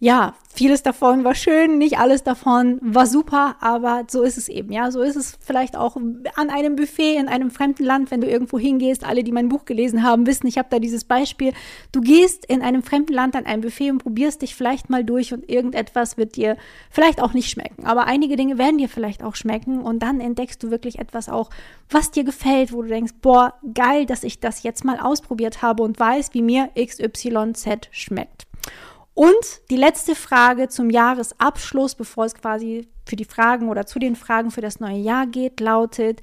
ja, 0.00 0.34
vieles 0.54 0.84
davon 0.84 1.24
war 1.24 1.34
schön, 1.34 1.78
nicht 1.78 1.98
alles 1.98 2.22
davon 2.22 2.78
war 2.80 3.06
super, 3.06 3.56
aber 3.60 4.04
so 4.08 4.22
ist 4.22 4.38
es 4.38 4.48
eben, 4.48 4.70
ja. 4.70 4.92
So 4.92 5.02
ist 5.02 5.16
es 5.16 5.36
vielleicht 5.40 5.76
auch 5.76 5.96
an 5.96 6.50
einem 6.50 6.76
Buffet 6.76 7.16
in 7.16 7.26
einem 7.26 7.50
fremden 7.50 7.84
Land, 7.84 8.12
wenn 8.12 8.20
du 8.20 8.28
irgendwo 8.28 8.60
hingehst. 8.60 9.04
Alle, 9.04 9.24
die 9.24 9.32
mein 9.32 9.48
Buch 9.48 9.64
gelesen 9.64 10.04
haben, 10.04 10.26
wissen, 10.26 10.46
ich 10.46 10.56
habe 10.56 10.68
da 10.70 10.78
dieses 10.78 11.02
Beispiel. 11.02 11.52
Du 11.90 12.00
gehst 12.00 12.46
in 12.46 12.62
einem 12.62 12.84
fremden 12.84 13.12
Land 13.12 13.34
an 13.34 13.46
ein 13.46 13.60
Buffet 13.60 13.90
und 13.90 13.98
probierst 13.98 14.42
dich 14.42 14.54
vielleicht 14.54 14.88
mal 14.88 15.02
durch 15.02 15.32
und 15.32 15.50
irgendetwas 15.50 16.16
wird 16.16 16.36
dir 16.36 16.56
vielleicht 16.90 17.20
auch 17.20 17.32
nicht 17.32 17.50
schmecken. 17.50 17.84
Aber 17.84 18.06
einige 18.06 18.36
Dinge 18.36 18.56
werden 18.56 18.78
dir 18.78 18.88
vielleicht 18.88 19.24
auch 19.24 19.34
schmecken 19.34 19.80
und 19.80 20.00
dann 20.00 20.20
entdeckst 20.20 20.62
du 20.62 20.70
wirklich 20.70 21.00
etwas 21.00 21.28
auch, 21.28 21.50
was 21.90 22.12
dir 22.12 22.22
gefällt, 22.22 22.72
wo 22.72 22.82
du 22.82 22.88
denkst, 22.88 23.14
boah, 23.20 23.54
geil, 23.74 24.06
dass 24.06 24.22
ich 24.22 24.38
das 24.38 24.62
jetzt 24.62 24.84
mal 24.84 25.00
ausprobiert 25.00 25.60
habe 25.60 25.82
und 25.82 25.98
weiß, 25.98 26.34
wie 26.34 26.42
mir 26.42 26.70
XYZ 26.76 27.88
schmeckt. 27.90 28.48
Und 29.18 29.68
die 29.68 29.76
letzte 29.76 30.14
Frage 30.14 30.68
zum 30.68 30.90
Jahresabschluss, 30.90 31.96
bevor 31.96 32.26
es 32.26 32.36
quasi 32.36 32.86
für 33.04 33.16
die 33.16 33.24
Fragen 33.24 33.68
oder 33.68 33.84
zu 33.84 33.98
den 33.98 34.14
Fragen 34.14 34.52
für 34.52 34.60
das 34.60 34.78
neue 34.78 34.98
Jahr 34.98 35.26
geht, 35.26 35.58
lautet, 35.58 36.20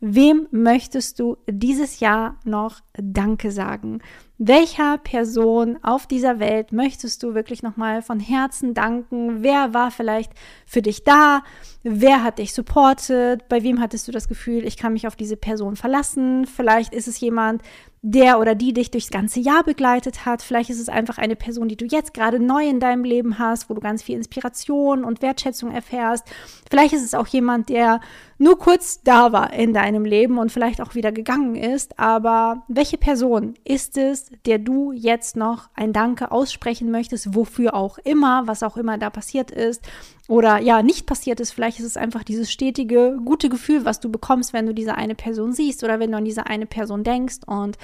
wem 0.00 0.48
möchtest 0.50 1.20
du 1.20 1.36
dieses 1.48 2.00
Jahr 2.00 2.40
noch 2.44 2.80
Danke 2.94 3.52
sagen? 3.52 4.00
welcher 4.46 4.98
Person 4.98 5.78
auf 5.82 6.08
dieser 6.08 6.40
Welt 6.40 6.72
möchtest 6.72 7.22
du 7.22 7.34
wirklich 7.34 7.62
nochmal 7.62 8.02
von 8.02 8.18
Herzen 8.18 8.74
danken? 8.74 9.42
Wer 9.44 9.72
war 9.72 9.92
vielleicht 9.92 10.32
für 10.66 10.82
dich 10.82 11.04
da? 11.04 11.44
Wer 11.84 12.24
hat 12.24 12.38
dich 12.38 12.52
supportet? 12.52 13.48
Bei 13.48 13.62
wem 13.62 13.80
hattest 13.80 14.08
du 14.08 14.12
das 14.12 14.28
Gefühl, 14.28 14.66
ich 14.66 14.76
kann 14.76 14.94
mich 14.94 15.06
auf 15.06 15.14
diese 15.14 15.36
Person 15.36 15.76
verlassen? 15.76 16.46
Vielleicht 16.46 16.92
ist 16.92 17.06
es 17.06 17.20
jemand, 17.20 17.62
der 18.04 18.40
oder 18.40 18.56
die 18.56 18.72
dich 18.72 18.90
durchs 18.90 19.10
ganze 19.10 19.38
Jahr 19.38 19.62
begleitet 19.62 20.26
hat. 20.26 20.42
Vielleicht 20.42 20.70
ist 20.70 20.80
es 20.80 20.88
einfach 20.88 21.18
eine 21.18 21.36
Person, 21.36 21.68
die 21.68 21.76
du 21.76 21.84
jetzt 21.84 22.12
gerade 22.12 22.40
neu 22.40 22.68
in 22.68 22.80
deinem 22.80 23.04
Leben 23.04 23.38
hast, 23.38 23.70
wo 23.70 23.74
du 23.74 23.80
ganz 23.80 24.02
viel 24.02 24.16
Inspiration 24.16 25.04
und 25.04 25.22
Wertschätzung 25.22 25.70
erfährst. 25.70 26.24
Vielleicht 26.68 26.94
ist 26.94 27.04
es 27.04 27.14
auch 27.14 27.28
jemand, 27.28 27.68
der 27.68 28.00
nur 28.38 28.58
kurz 28.58 29.02
da 29.04 29.30
war 29.30 29.52
in 29.52 29.72
deinem 29.72 30.04
Leben 30.04 30.38
und 30.38 30.50
vielleicht 30.50 30.80
auch 30.80 30.96
wieder 30.96 31.12
gegangen 31.12 31.54
ist. 31.54 32.00
Aber 32.00 32.64
welche 32.66 32.98
Person 32.98 33.54
ist 33.62 33.96
es, 33.96 34.32
der 34.46 34.58
du 34.58 34.90
jetzt 34.90 35.36
noch 35.36 35.70
ein 35.74 35.92
Danke 35.92 36.32
aussprechen 36.32 36.90
möchtest, 36.90 37.36
wofür 37.36 37.74
auch 37.74 37.98
immer, 37.98 38.48
was 38.48 38.64
auch 38.64 38.76
immer 38.76 38.98
da 38.98 39.10
passiert 39.10 39.52
ist? 39.52 39.80
Oder 40.28 40.58
ja, 40.60 40.82
nicht 40.82 41.06
passiert 41.06 41.40
ist. 41.40 41.52
Vielleicht 41.52 41.80
ist 41.80 41.86
es 41.86 41.96
einfach 41.96 42.22
dieses 42.22 42.50
stetige, 42.52 43.18
gute 43.24 43.48
Gefühl, 43.48 43.84
was 43.84 43.98
du 43.98 44.10
bekommst, 44.10 44.52
wenn 44.52 44.66
du 44.66 44.74
diese 44.74 44.94
eine 44.94 45.14
Person 45.14 45.52
siehst 45.52 45.82
oder 45.82 45.98
wenn 45.98 46.12
du 46.12 46.16
an 46.16 46.24
diese 46.24 46.46
eine 46.46 46.66
Person 46.66 47.02
denkst. 47.02 47.38
Und 47.46 47.76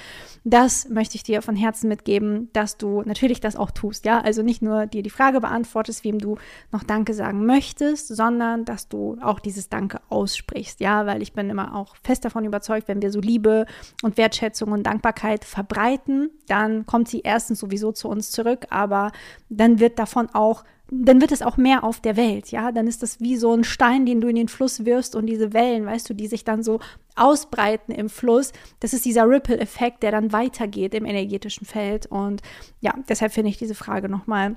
das 0.45 0.87
möchte 0.87 1.15
ich 1.15 1.23
dir 1.23 1.41
von 1.41 1.55
Herzen 1.55 1.89
mitgeben, 1.89 2.49
dass 2.53 2.77
du 2.77 3.01
natürlich 3.03 3.41
das 3.41 3.55
auch 3.55 3.71
tust. 3.71 4.05
Ja, 4.05 4.21
also 4.21 4.41
nicht 4.41 4.61
nur 4.61 4.85
dir 4.85 5.03
die 5.03 5.09
Frage 5.09 5.41
beantwortest, 5.41 6.03
wem 6.03 6.19
du 6.19 6.37
noch 6.71 6.83
Danke 6.83 7.13
sagen 7.13 7.45
möchtest, 7.45 8.07
sondern 8.07 8.63
dass 8.63 8.87
du 8.87 9.17
auch 9.21 9.39
dieses 9.39 9.67
Danke 9.67 9.99
aussprichst. 10.09 10.79
Ja, 10.79 11.05
weil 11.05 11.21
ich 11.21 11.33
bin 11.33 11.49
immer 11.49 11.75
auch 11.75 11.95
fest 12.03 12.23
davon 12.23 12.45
überzeugt, 12.45 12.87
wenn 12.87 13.01
wir 13.01 13.11
so 13.11 13.19
Liebe 13.19 13.65
und 14.01 14.17
Wertschätzung 14.17 14.71
und 14.71 14.83
Dankbarkeit 14.83 15.43
verbreiten, 15.43 16.29
dann 16.47 16.85
kommt 16.85 17.09
sie 17.09 17.21
erstens 17.21 17.59
sowieso 17.59 17.91
zu 17.91 18.07
uns 18.07 18.31
zurück, 18.31 18.65
aber 18.69 19.11
dann 19.49 19.79
wird 19.79 19.99
davon 19.99 20.29
auch 20.33 20.63
dann 20.91 21.21
wird 21.21 21.31
es 21.31 21.41
auch 21.41 21.57
mehr 21.57 21.83
auf 21.83 21.99
der 21.99 22.17
Welt, 22.17 22.51
ja. 22.51 22.71
Dann 22.71 22.87
ist 22.87 23.03
das 23.03 23.19
wie 23.19 23.35
so 23.35 23.53
ein 23.53 23.63
Stein, 23.63 24.05
den 24.05 24.21
du 24.21 24.27
in 24.27 24.35
den 24.35 24.47
Fluss 24.47 24.85
wirfst 24.85 25.15
und 25.15 25.27
diese 25.27 25.53
Wellen, 25.53 25.85
weißt 25.85 26.09
du, 26.09 26.13
die 26.13 26.27
sich 26.27 26.43
dann 26.43 26.63
so 26.63 26.79
ausbreiten 27.15 27.93
im 27.93 28.09
Fluss. 28.09 28.51
Das 28.79 28.93
ist 28.93 29.05
dieser 29.05 29.27
Ripple-Effekt, 29.27 30.03
der 30.03 30.11
dann 30.11 30.31
weitergeht 30.31 30.93
im 30.93 31.05
energetischen 31.05 31.65
Feld. 31.65 32.07
Und 32.07 32.41
ja, 32.81 32.93
deshalb 33.07 33.33
finde 33.33 33.49
ich 33.49 33.57
diese 33.57 33.75
Frage 33.75 34.09
nochmal 34.09 34.55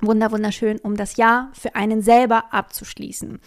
wunder 0.00 0.32
wunderschön, 0.32 0.78
um 0.80 0.96
das 0.96 1.16
Jahr 1.16 1.50
für 1.52 1.74
einen 1.74 2.02
selber 2.02 2.52
abzuschließen. 2.52 3.38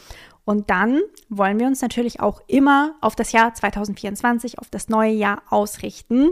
Und 0.45 0.69
dann 0.69 1.01
wollen 1.27 1.59
wir 1.59 1.65
uns 1.65 1.81
natürlich 1.81 2.19
auch 2.19 2.39
immer 2.45 2.93
auf 3.01 3.15
das 3.15 3.31
Jahr 3.31 3.53
2024, 3.53 4.59
auf 4.59 4.69
das 4.69 4.89
neue 4.89 5.11
Jahr 5.11 5.41
ausrichten. 5.49 6.29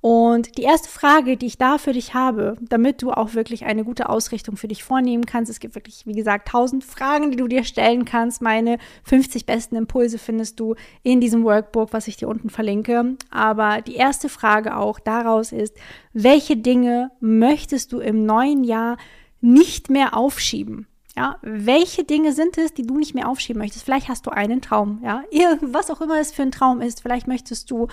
Und 0.00 0.56
die 0.56 0.62
erste 0.62 0.88
Frage, 0.88 1.36
die 1.36 1.46
ich 1.46 1.58
da 1.58 1.78
für 1.78 1.92
dich 1.92 2.14
habe, 2.14 2.56
damit 2.60 3.02
du 3.02 3.10
auch 3.10 3.34
wirklich 3.34 3.64
eine 3.64 3.82
gute 3.82 4.08
Ausrichtung 4.08 4.56
für 4.56 4.68
dich 4.68 4.84
vornehmen 4.84 5.26
kannst, 5.26 5.50
es 5.50 5.58
gibt 5.58 5.74
wirklich, 5.74 6.06
wie 6.06 6.12
gesagt, 6.12 6.46
tausend 6.46 6.84
Fragen, 6.84 7.32
die 7.32 7.36
du 7.36 7.48
dir 7.48 7.64
stellen 7.64 8.04
kannst. 8.04 8.40
Meine 8.40 8.78
50 9.02 9.46
besten 9.46 9.74
Impulse 9.74 10.18
findest 10.18 10.60
du 10.60 10.76
in 11.02 11.20
diesem 11.20 11.42
Workbook, 11.42 11.92
was 11.92 12.06
ich 12.06 12.16
dir 12.16 12.28
unten 12.28 12.50
verlinke. 12.50 13.16
Aber 13.30 13.82
die 13.82 13.96
erste 13.96 14.28
Frage 14.28 14.76
auch 14.76 15.00
daraus 15.00 15.50
ist, 15.50 15.74
welche 16.12 16.56
Dinge 16.56 17.10
möchtest 17.18 17.92
du 17.92 17.98
im 17.98 18.24
neuen 18.24 18.62
Jahr 18.62 18.98
nicht 19.40 19.90
mehr 19.90 20.16
aufschieben? 20.16 20.86
Ja, 21.18 21.38
welche 21.40 22.04
Dinge 22.04 22.32
sind 22.32 22.58
es, 22.58 22.74
die 22.74 22.86
du 22.86 22.98
nicht 22.98 23.14
mehr 23.14 23.26
aufschieben 23.26 23.62
möchtest? 23.62 23.86
Vielleicht 23.86 24.10
hast 24.10 24.26
du 24.26 24.30
einen 24.30 24.60
Traum, 24.60 25.00
ja, 25.02 25.22
was 25.62 25.90
auch 25.90 26.02
immer 26.02 26.20
es 26.20 26.30
für 26.30 26.42
ein 26.42 26.50
Traum 26.52 26.82
ist. 26.82 27.00
Vielleicht 27.00 27.26
möchtest 27.26 27.70
du 27.70 27.88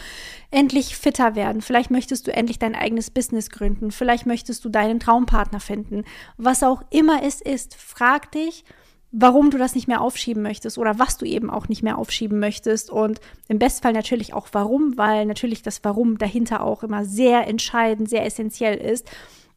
endlich 0.52 0.98
fitter 0.98 1.34
werden. 1.34 1.62
Vielleicht 1.62 1.90
möchtest 1.90 2.28
du 2.28 2.34
endlich 2.34 2.60
dein 2.60 2.76
eigenes 2.76 3.10
Business 3.10 3.50
gründen. 3.50 3.92
Vielleicht 3.92 4.26
möchtest 4.26 4.66
du 4.66 4.70
deinen 4.70 5.00
Traumpartner 5.00 5.62
finden. 5.62 6.04
Was 6.36 6.64
auch 6.64 6.84
immer 6.90 7.24
es 7.24 7.40
ist, 7.40 7.76
frag 7.76 8.30
dich, 8.34 8.66
warum 9.14 9.52
du 9.52 9.58
das 9.58 9.74
nicht 9.74 9.88
mehr 9.88 10.02
aufschieben 10.02 10.44
möchtest 10.44 10.78
oder 10.78 11.00
was 11.00 11.18
du 11.18 11.26
eben 11.26 11.50
auch 11.50 11.70
nicht 11.70 11.82
mehr 11.82 11.98
aufschieben 11.98 12.40
möchtest 12.40 12.90
und 12.90 13.22
im 13.48 13.58
Bestfall 13.60 13.94
natürlich 13.94 14.34
auch 14.34 14.50
warum, 14.52 14.98
weil 14.98 15.26
natürlich 15.26 15.62
das 15.62 15.82
Warum 15.84 16.18
dahinter 16.18 16.62
auch 16.62 16.84
immer 16.84 17.06
sehr 17.06 17.48
entscheidend, 17.48 18.10
sehr 18.10 18.26
essentiell 18.26 18.76
ist. 18.76 19.10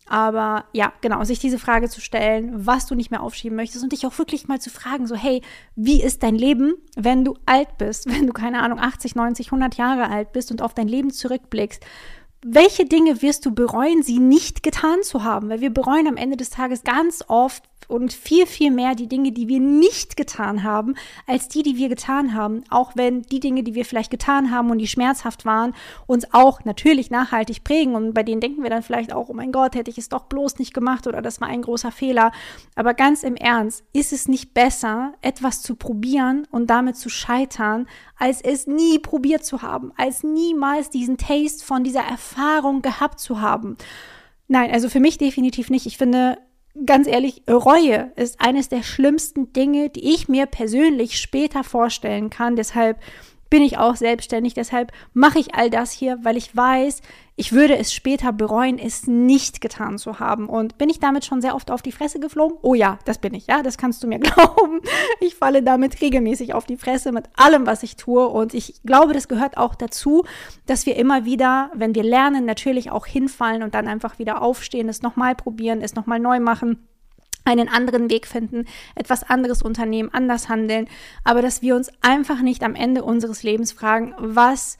Aber 0.09 0.67
ja, 0.73 0.93
genau, 1.01 1.25
sich 1.25 1.41
diese 1.41 1.59
Frage 1.59 1.89
zu 1.89 2.01
stellen, 2.01 2.67
was 2.67 2.87
du 2.87 2.95
nicht 2.95 3.11
mehr 3.11 3.23
aufschieben 3.23 3.57
möchtest 3.57 3.83
und 3.83 3.93
dich 3.93 4.07
auch 4.07 4.17
wirklich 4.19 4.47
mal 4.47 4.61
zu 4.61 4.71
fragen, 4.71 5.07
so, 5.07 5.17
hey, 5.17 5.43
wie 5.75 6.01
ist 6.03 6.23
dein 6.23 6.37
Leben, 6.37 6.75
wenn 6.95 7.25
du 7.25 7.35
alt 7.45 7.77
bist, 7.77 8.07
wenn 8.11 8.27
du, 8.27 8.33
keine 8.33 8.63
Ahnung, 8.63 8.79
80, 8.79 9.17
90, 9.17 9.49
100 9.49 9.75
Jahre 9.77 10.09
alt 10.09 10.33
bist 10.33 10.51
und 10.51 10.63
auf 10.63 10.75
dein 10.75 10.89
Leben 10.89 11.11
zurückblickst? 11.11 11.85
Welche 12.45 12.85
Dinge 12.85 13.23
wirst 13.23 13.45
du 13.45 13.53
bereuen, 13.53 14.03
sie 14.03 14.21
nicht 14.21 14.63
getan 14.63 15.03
zu 15.03 15.25
haben? 15.25 15.49
Weil 15.49 15.61
wir 15.61 15.71
bereuen 15.71 16.07
am 16.07 16.17
Ende 16.17 16.37
des 16.37 16.51
Tages 16.51 16.85
ganz 16.85 17.25
oft, 17.27 17.65
und 17.89 18.13
viel, 18.13 18.47
viel 18.47 18.71
mehr 18.71 18.95
die 18.95 19.09
Dinge, 19.09 19.33
die 19.33 19.49
wir 19.49 19.61
nicht 19.61 20.17
getan 20.17 20.63
haben, 20.63 20.95
als 21.27 21.49
die, 21.49 21.63
die 21.63 21.77
wir 21.77 21.89
getan 21.89 22.35
haben. 22.35 22.65
Auch 22.69 22.93
wenn 22.97 23.23
die 23.23 23.41
Dinge, 23.41 23.63
die 23.63 23.75
wir 23.75 23.85
vielleicht 23.85 24.11
getan 24.11 24.51
haben 24.51 24.71
und 24.71 24.79
die 24.79 24.89
schmerzhaft 24.89 25.45
waren, 25.45 25.75
uns 26.07 26.33
auch 26.33 26.65
natürlich 26.65 27.11
nachhaltig 27.11 27.65
prägen. 27.65 27.95
Und 27.95 28.15
bei 28.15 28.23
denen 28.23 28.41
denken 28.41 28.63
wir 28.63 28.71
dann 28.71 28.83
vielleicht 28.83 29.13
auch, 29.13 29.29
oh 29.29 29.35
mein 29.35 29.53
Gott, 29.53 29.75
hätte 29.75 29.91
ich 29.91 29.99
es 29.99 30.09
doch 30.09 30.25
bloß 30.25 30.59
nicht 30.59 30.75
gemacht 30.75 31.07
oder 31.07 31.23
das 31.23 31.41
war 31.41 31.49
ein 31.49 31.63
großer 31.63 31.93
Fehler. 31.93 32.33
Aber 32.75 32.95
ganz 32.95 33.23
im 33.23 33.37
Ernst, 33.37 33.85
ist 33.93 34.13
es 34.13 34.29
nicht 34.29 34.53
besser, 34.55 35.15
etwas 35.21 35.63
zu 35.63 35.77
probieren 35.77 36.47
und 36.51 36.69
damit 36.69 36.97
zu 36.97 37.09
scheitern, 37.09 37.87
als 38.19 38.41
es 38.41 38.67
nie 38.67 38.99
probiert 38.99 39.45
zu 39.45 39.63
haben, 39.63 39.93
als 39.97 40.23
niemals 40.25 40.91
diesen 40.91 41.19
Taste 41.19 41.65
von 41.65 41.85
dieser 41.85 42.03
Erfahrung 42.03 42.83
gehabt 42.83 43.21
zu 43.21 43.41
haben? 43.41 43.77
Nein, 44.49 44.71
also 44.71 44.89
für 44.89 45.01
mich 45.01 45.19
definitiv 45.19 45.71
nicht. 45.71 45.87
Ich 45.87 45.99
finde, 45.99 46.39
ganz 46.85 47.07
ehrlich, 47.07 47.43
Reue 47.49 48.13
ist 48.17 48.41
eines 48.41 48.69
der 48.69 48.83
schlimmsten 48.83 49.53
Dinge, 49.53 49.89
die 49.91 50.15
ich 50.15 50.29
mir 50.29 50.47
persönlich 50.47 51.19
später 51.19 51.65
vorstellen 51.65 52.31
kann. 52.31 52.57
Deshalb 52.57 52.99
bin 53.51 53.63
ich 53.63 53.79
auch 53.79 53.97
selbstständig. 53.97 54.55
Deshalb 54.55 54.93
mache 55.13 55.39
ich 55.39 55.55
all 55.55 55.71
das 55.71 55.93
hier, 55.93 56.19
weil 56.23 56.37
ich 56.37 56.55
weiß, 56.55 57.03
ich 57.39 57.53
würde 57.53 57.77
es 57.77 57.93
später 57.93 58.33
bereuen, 58.33 58.79
es 58.79 59.07
nicht 59.07 59.61
getan 59.61 59.99
zu 59.99 60.19
haben. 60.21 60.49
Und 60.49 60.79
bin 60.79 60.89
ich 60.89 61.01
damit 61.01 61.25
schon 61.25 61.43
sehr 61.43 61.55
oft 61.55 61.71
auf 61.71 61.83
die 61.83 61.93
Fresse 61.93 62.19
geflogen? 62.19 62.59
Oh 62.63 62.75
ja, 62.75 62.99
das 63.05 63.19
bin 63.19 63.35
ich, 63.35 63.47
ja, 63.47 63.63
das 63.63 63.77
kannst 63.77 64.03
du 64.03 64.07
mir 64.07 64.19
glauben. 64.21 64.81
Ich 65.21 65.35
falle 65.35 65.63
damit 65.63 66.01
regelmäßig 66.01 66.55
auf 66.55 66.65
die 66.65 66.79
Fresse 66.79 67.13
mit 67.13 67.27
allem, 67.37 67.67
was 67.67 67.83
ich 67.83 67.97
tue. 67.97 68.27
Und 68.27 68.55
ich 68.55 68.81
glaube, 68.85 69.13
das 69.13 69.29
gehört 69.29 69.59
auch 69.59 69.75
dazu, 69.75 70.25
dass 70.67 70.87
wir 70.87 70.97
immer 70.97 71.25
wieder, 71.25 71.71
wenn 71.75 71.95
wir 71.95 72.05
lernen, 72.05 72.47
natürlich 72.47 72.91
auch 72.91 73.07
hinfallen 73.07 73.63
und 73.63 73.75
dann 73.75 73.87
einfach 73.87 74.19
wieder 74.19 74.41
aufstehen, 74.41 74.89
es 74.89 75.03
nochmal 75.03 75.35
probieren, 75.35 75.83
es 75.83 75.95
nochmal 75.95 76.19
neu 76.19 76.41
machen 76.41 76.79
einen 77.47 77.69
anderen 77.69 78.11
Weg 78.11 78.27
finden, 78.27 78.67
etwas 78.95 79.23
anderes 79.23 79.63
unternehmen, 79.63 80.11
anders 80.13 80.49
handeln, 80.49 80.89
aber 81.25 81.41
dass 81.41 81.63
wir 81.63 81.77
uns 81.77 81.91
einfach 82.03 82.43
nicht 82.43 82.63
am 82.63 82.75
Ende 82.75 83.05
unseres 83.05 83.43
Lebens 83.43 83.73
fragen, 83.73 84.15
was 84.19 84.79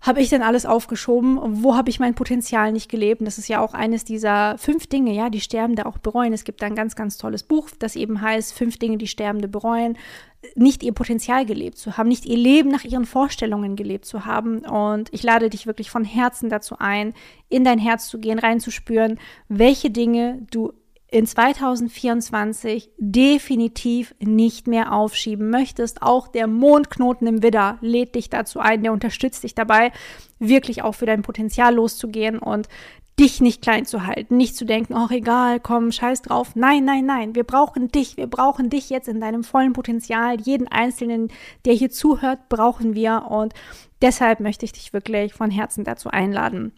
habe 0.00 0.20
ich 0.20 0.28
denn 0.28 0.42
alles 0.42 0.64
aufgeschoben? 0.64 1.38
Wo 1.62 1.74
habe 1.74 1.90
ich 1.90 1.98
mein 1.98 2.14
Potenzial 2.14 2.72
nicht 2.72 2.88
gelebt? 2.88 3.20
Das 3.24 3.38
ist 3.38 3.48
ja 3.48 3.60
auch 3.60 3.74
eines 3.74 4.04
dieser 4.04 4.56
fünf 4.56 4.86
Dinge, 4.86 5.12
ja, 5.12 5.28
die 5.28 5.40
Sterbende 5.40 5.86
auch 5.86 5.98
bereuen. 5.98 6.32
Es 6.32 6.44
gibt 6.44 6.62
da 6.62 6.66
ein 6.66 6.76
ganz, 6.76 6.94
ganz 6.94 7.18
tolles 7.18 7.42
Buch, 7.42 7.70
das 7.78 7.96
eben 7.96 8.20
heißt, 8.20 8.54
fünf 8.54 8.78
Dinge, 8.78 8.96
die 8.96 9.08
Sterbende 9.08 9.48
bereuen, 9.48 9.98
nicht 10.54 10.84
ihr 10.84 10.92
Potenzial 10.92 11.44
gelebt 11.44 11.78
zu 11.78 11.96
haben, 11.96 12.08
nicht 12.08 12.26
ihr 12.26 12.36
Leben 12.36 12.70
nach 12.70 12.84
ihren 12.84 13.06
Vorstellungen 13.06 13.74
gelebt 13.74 14.04
zu 14.04 14.24
haben. 14.24 14.60
Und 14.60 15.12
ich 15.12 15.24
lade 15.24 15.50
dich 15.50 15.66
wirklich 15.66 15.90
von 15.90 16.04
Herzen 16.04 16.48
dazu 16.48 16.76
ein, 16.78 17.12
in 17.48 17.64
dein 17.64 17.80
Herz 17.80 18.08
zu 18.08 18.20
gehen, 18.20 18.38
reinzuspüren, 18.38 19.18
welche 19.48 19.90
Dinge 19.90 20.46
du 20.52 20.74
in 21.10 21.26
2024 21.26 22.90
definitiv 22.98 24.14
nicht 24.20 24.66
mehr 24.66 24.92
aufschieben 24.92 25.48
möchtest. 25.48 26.02
Auch 26.02 26.28
der 26.28 26.46
Mondknoten 26.46 27.26
im 27.26 27.42
Widder 27.42 27.78
lädt 27.80 28.14
dich 28.14 28.28
dazu 28.28 28.60
ein, 28.60 28.82
der 28.82 28.92
unterstützt 28.92 29.42
dich 29.42 29.54
dabei, 29.54 29.90
wirklich 30.38 30.82
auch 30.82 30.94
für 30.94 31.06
dein 31.06 31.22
Potenzial 31.22 31.74
loszugehen 31.74 32.38
und 32.38 32.68
dich 33.18 33.40
nicht 33.40 33.62
klein 33.62 33.84
zu 33.84 34.06
halten, 34.06 34.36
nicht 34.36 34.54
zu 34.54 34.64
denken, 34.64 34.94
ach 34.94 35.10
egal, 35.10 35.58
komm, 35.60 35.90
scheiß 35.90 36.22
drauf. 36.22 36.54
Nein, 36.54 36.84
nein, 36.84 37.04
nein, 37.04 37.34
wir 37.34 37.44
brauchen 37.44 37.88
dich, 37.88 38.16
wir 38.16 38.28
brauchen 38.28 38.70
dich 38.70 38.90
jetzt 38.90 39.08
in 39.08 39.20
deinem 39.20 39.42
vollen 39.42 39.72
Potenzial. 39.72 40.40
Jeden 40.40 40.68
Einzelnen, 40.68 41.28
der 41.64 41.74
hier 41.74 41.90
zuhört, 41.90 42.48
brauchen 42.48 42.94
wir 42.94 43.26
und 43.28 43.54
deshalb 44.02 44.40
möchte 44.40 44.64
ich 44.66 44.72
dich 44.72 44.92
wirklich 44.92 45.34
von 45.34 45.50
Herzen 45.50 45.84
dazu 45.84 46.10
einladen. 46.10 46.72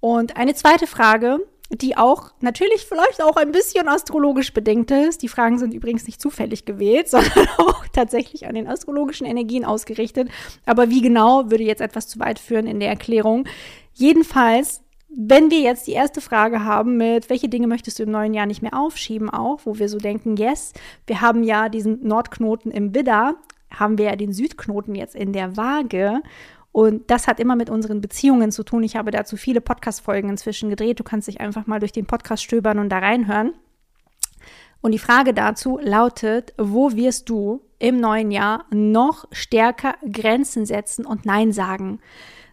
Und 0.00 0.36
eine 0.36 0.54
zweite 0.54 0.86
Frage, 0.86 1.40
die 1.70 1.96
auch 1.96 2.32
natürlich 2.40 2.84
vielleicht 2.86 3.22
auch 3.22 3.36
ein 3.36 3.52
bisschen 3.52 3.88
astrologisch 3.88 4.52
bedingt 4.52 4.90
ist. 4.90 5.22
Die 5.22 5.28
Fragen 5.28 5.58
sind 5.58 5.74
übrigens 5.74 6.06
nicht 6.06 6.20
zufällig 6.20 6.64
gewählt, 6.64 7.08
sondern 7.10 7.48
auch 7.58 7.86
tatsächlich 7.92 8.46
an 8.46 8.54
den 8.54 8.68
astrologischen 8.68 9.26
Energien 9.26 9.64
ausgerichtet. 9.64 10.28
Aber 10.66 10.90
wie 10.90 11.00
genau, 11.00 11.50
würde 11.50 11.64
jetzt 11.64 11.80
etwas 11.80 12.08
zu 12.08 12.18
weit 12.18 12.38
führen 12.38 12.66
in 12.66 12.80
der 12.80 12.90
Erklärung. 12.90 13.46
Jedenfalls, 13.94 14.82
wenn 15.08 15.50
wir 15.50 15.60
jetzt 15.60 15.86
die 15.86 15.92
erste 15.92 16.20
Frage 16.20 16.64
haben 16.64 16.96
mit, 16.96 17.30
welche 17.30 17.48
Dinge 17.48 17.66
möchtest 17.66 17.98
du 17.98 18.02
im 18.02 18.10
neuen 18.10 18.34
Jahr 18.34 18.46
nicht 18.46 18.62
mehr 18.62 18.76
aufschieben, 18.78 19.30
auch, 19.30 19.60
wo 19.64 19.78
wir 19.78 19.88
so 19.88 19.98
denken, 19.98 20.36
yes, 20.36 20.72
wir 21.06 21.20
haben 21.20 21.44
ja 21.44 21.68
diesen 21.68 22.06
Nordknoten 22.06 22.72
im 22.72 22.94
Widder, 22.94 23.36
haben 23.70 23.98
wir 23.98 24.06
ja 24.06 24.16
den 24.16 24.32
Südknoten 24.32 24.94
jetzt 24.94 25.14
in 25.14 25.32
der 25.32 25.56
Waage 25.56 26.20
Und 26.74 27.08
das 27.08 27.28
hat 27.28 27.38
immer 27.38 27.54
mit 27.54 27.70
unseren 27.70 28.00
Beziehungen 28.00 28.50
zu 28.50 28.64
tun. 28.64 28.82
Ich 28.82 28.96
habe 28.96 29.12
dazu 29.12 29.36
viele 29.36 29.60
Podcast-Folgen 29.60 30.28
inzwischen 30.28 30.70
gedreht. 30.70 30.98
Du 30.98 31.04
kannst 31.04 31.28
dich 31.28 31.40
einfach 31.40 31.68
mal 31.68 31.78
durch 31.78 31.92
den 31.92 32.04
Podcast 32.04 32.42
stöbern 32.42 32.80
und 32.80 32.88
da 32.88 32.98
reinhören. 32.98 33.54
Und 34.80 34.90
die 34.90 34.98
Frage 34.98 35.32
dazu 35.34 35.78
lautet, 35.80 36.52
wo 36.58 36.96
wirst 36.96 37.28
du 37.28 37.60
im 37.78 38.00
neuen 38.00 38.32
Jahr 38.32 38.64
noch 38.72 39.26
stärker 39.30 39.94
Grenzen 40.10 40.66
setzen 40.66 41.06
und 41.06 41.24
Nein 41.24 41.52
sagen? 41.52 42.00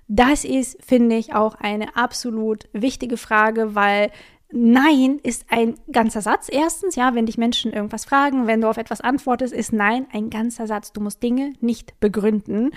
Das 0.08 0.46
ist, 0.46 0.78
finde 0.86 1.16
ich, 1.16 1.34
auch 1.34 1.56
eine 1.56 1.96
absolut 1.96 2.70
wichtige 2.74 3.18
Frage, 3.18 3.74
weil 3.74 4.12
Nein 4.52 5.18
ist 5.24 5.46
ein 5.50 5.80
ganzer 5.92 6.22
Satz. 6.22 6.48
Erstens, 6.52 6.96
ja, 6.96 7.16
wenn 7.16 7.26
dich 7.26 7.40
Menschen 7.40 7.74
irgendwas 7.74 8.06
fragen, 8.06 8.46
wenn 8.46 8.62
du 8.62 8.70
auf 8.70 8.78
etwas 8.78 9.02
antwortest, 9.02 9.52
ist 9.52 9.74
Nein 9.74 10.06
ein 10.14 10.30
ganzer 10.30 10.68
Satz. 10.68 10.94
Du 10.94 11.02
musst 11.02 11.24
Dinge 11.24 11.54
nicht 11.60 12.00
begründen. 12.00 12.70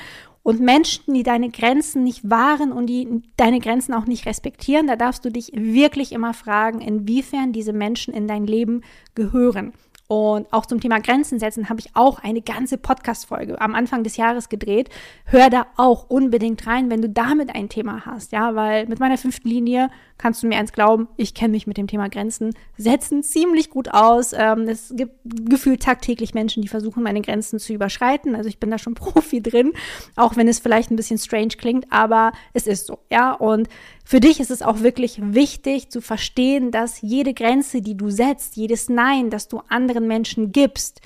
Und 0.44 0.60
Menschen, 0.60 1.14
die 1.14 1.22
deine 1.22 1.48
Grenzen 1.48 2.04
nicht 2.04 2.28
wahren 2.28 2.70
und 2.70 2.86
die 2.86 3.22
deine 3.38 3.60
Grenzen 3.60 3.94
auch 3.94 4.04
nicht 4.04 4.26
respektieren, 4.26 4.86
da 4.86 4.94
darfst 4.94 5.24
du 5.24 5.30
dich 5.30 5.50
wirklich 5.54 6.12
immer 6.12 6.34
fragen, 6.34 6.82
inwiefern 6.82 7.52
diese 7.52 7.72
Menschen 7.72 8.12
in 8.12 8.28
dein 8.28 8.46
Leben 8.46 8.82
gehören. 9.14 9.72
Und 10.06 10.52
auch 10.52 10.66
zum 10.66 10.80
Thema 10.80 11.00
Grenzen 11.00 11.38
setzen 11.38 11.70
habe 11.70 11.80
ich 11.80 11.88
auch 11.94 12.18
eine 12.18 12.42
ganze 12.42 12.76
Podcast-Folge 12.76 13.58
am 13.60 13.74
Anfang 13.74 14.04
des 14.04 14.18
Jahres 14.18 14.50
gedreht. 14.50 14.90
Hör 15.24 15.48
da 15.48 15.66
auch 15.76 16.10
unbedingt 16.10 16.66
rein, 16.66 16.90
wenn 16.90 17.00
du 17.00 17.08
damit 17.08 17.54
ein 17.54 17.70
Thema 17.70 18.04
hast, 18.04 18.32
ja, 18.32 18.54
weil 18.54 18.86
mit 18.86 19.00
meiner 19.00 19.16
fünften 19.16 19.48
Linie 19.48 19.88
kannst 20.18 20.42
du 20.42 20.46
mir 20.46 20.58
eins 20.58 20.72
glauben, 20.72 21.08
ich 21.16 21.34
kenne 21.34 21.52
mich 21.52 21.66
mit 21.66 21.76
dem 21.76 21.86
Thema 21.86 22.08
Grenzen 22.08 22.54
setzen 22.76 23.22
ziemlich 23.22 23.70
gut 23.70 23.88
aus. 23.92 24.32
Ähm, 24.32 24.68
es 24.68 24.92
gibt 24.94 25.14
gefühlt 25.24 25.82
tagtäglich 25.82 26.34
Menschen, 26.34 26.62
die 26.62 26.68
versuchen, 26.68 27.02
meine 27.02 27.22
Grenzen 27.22 27.58
zu 27.58 27.72
überschreiten. 27.72 28.34
Also 28.34 28.48
ich 28.48 28.58
bin 28.58 28.70
da 28.70 28.78
schon 28.78 28.94
Profi 28.94 29.42
drin, 29.42 29.72
auch 30.16 30.36
wenn 30.36 30.48
es 30.48 30.58
vielleicht 30.58 30.90
ein 30.90 30.96
bisschen 30.96 31.18
strange 31.18 31.56
klingt, 31.58 31.86
aber 31.90 32.32
es 32.52 32.66
ist 32.66 32.86
so, 32.86 32.98
ja. 33.10 33.32
Und 33.32 33.68
für 34.04 34.20
dich 34.20 34.38
ist 34.38 34.50
es 34.50 34.62
auch 34.62 34.80
wirklich 34.80 35.18
wichtig 35.20 35.88
zu 35.88 36.00
verstehen, 36.02 36.70
dass 36.70 37.00
jede 37.00 37.32
Grenze, 37.32 37.80
die 37.80 37.96
du 37.96 38.10
setzt, 38.10 38.56
jedes 38.56 38.88
Nein, 38.90 39.30
das 39.30 39.48
du 39.48 39.62
anderen 39.68 40.06
Menschen 40.06 40.52
gibst, 40.52 41.00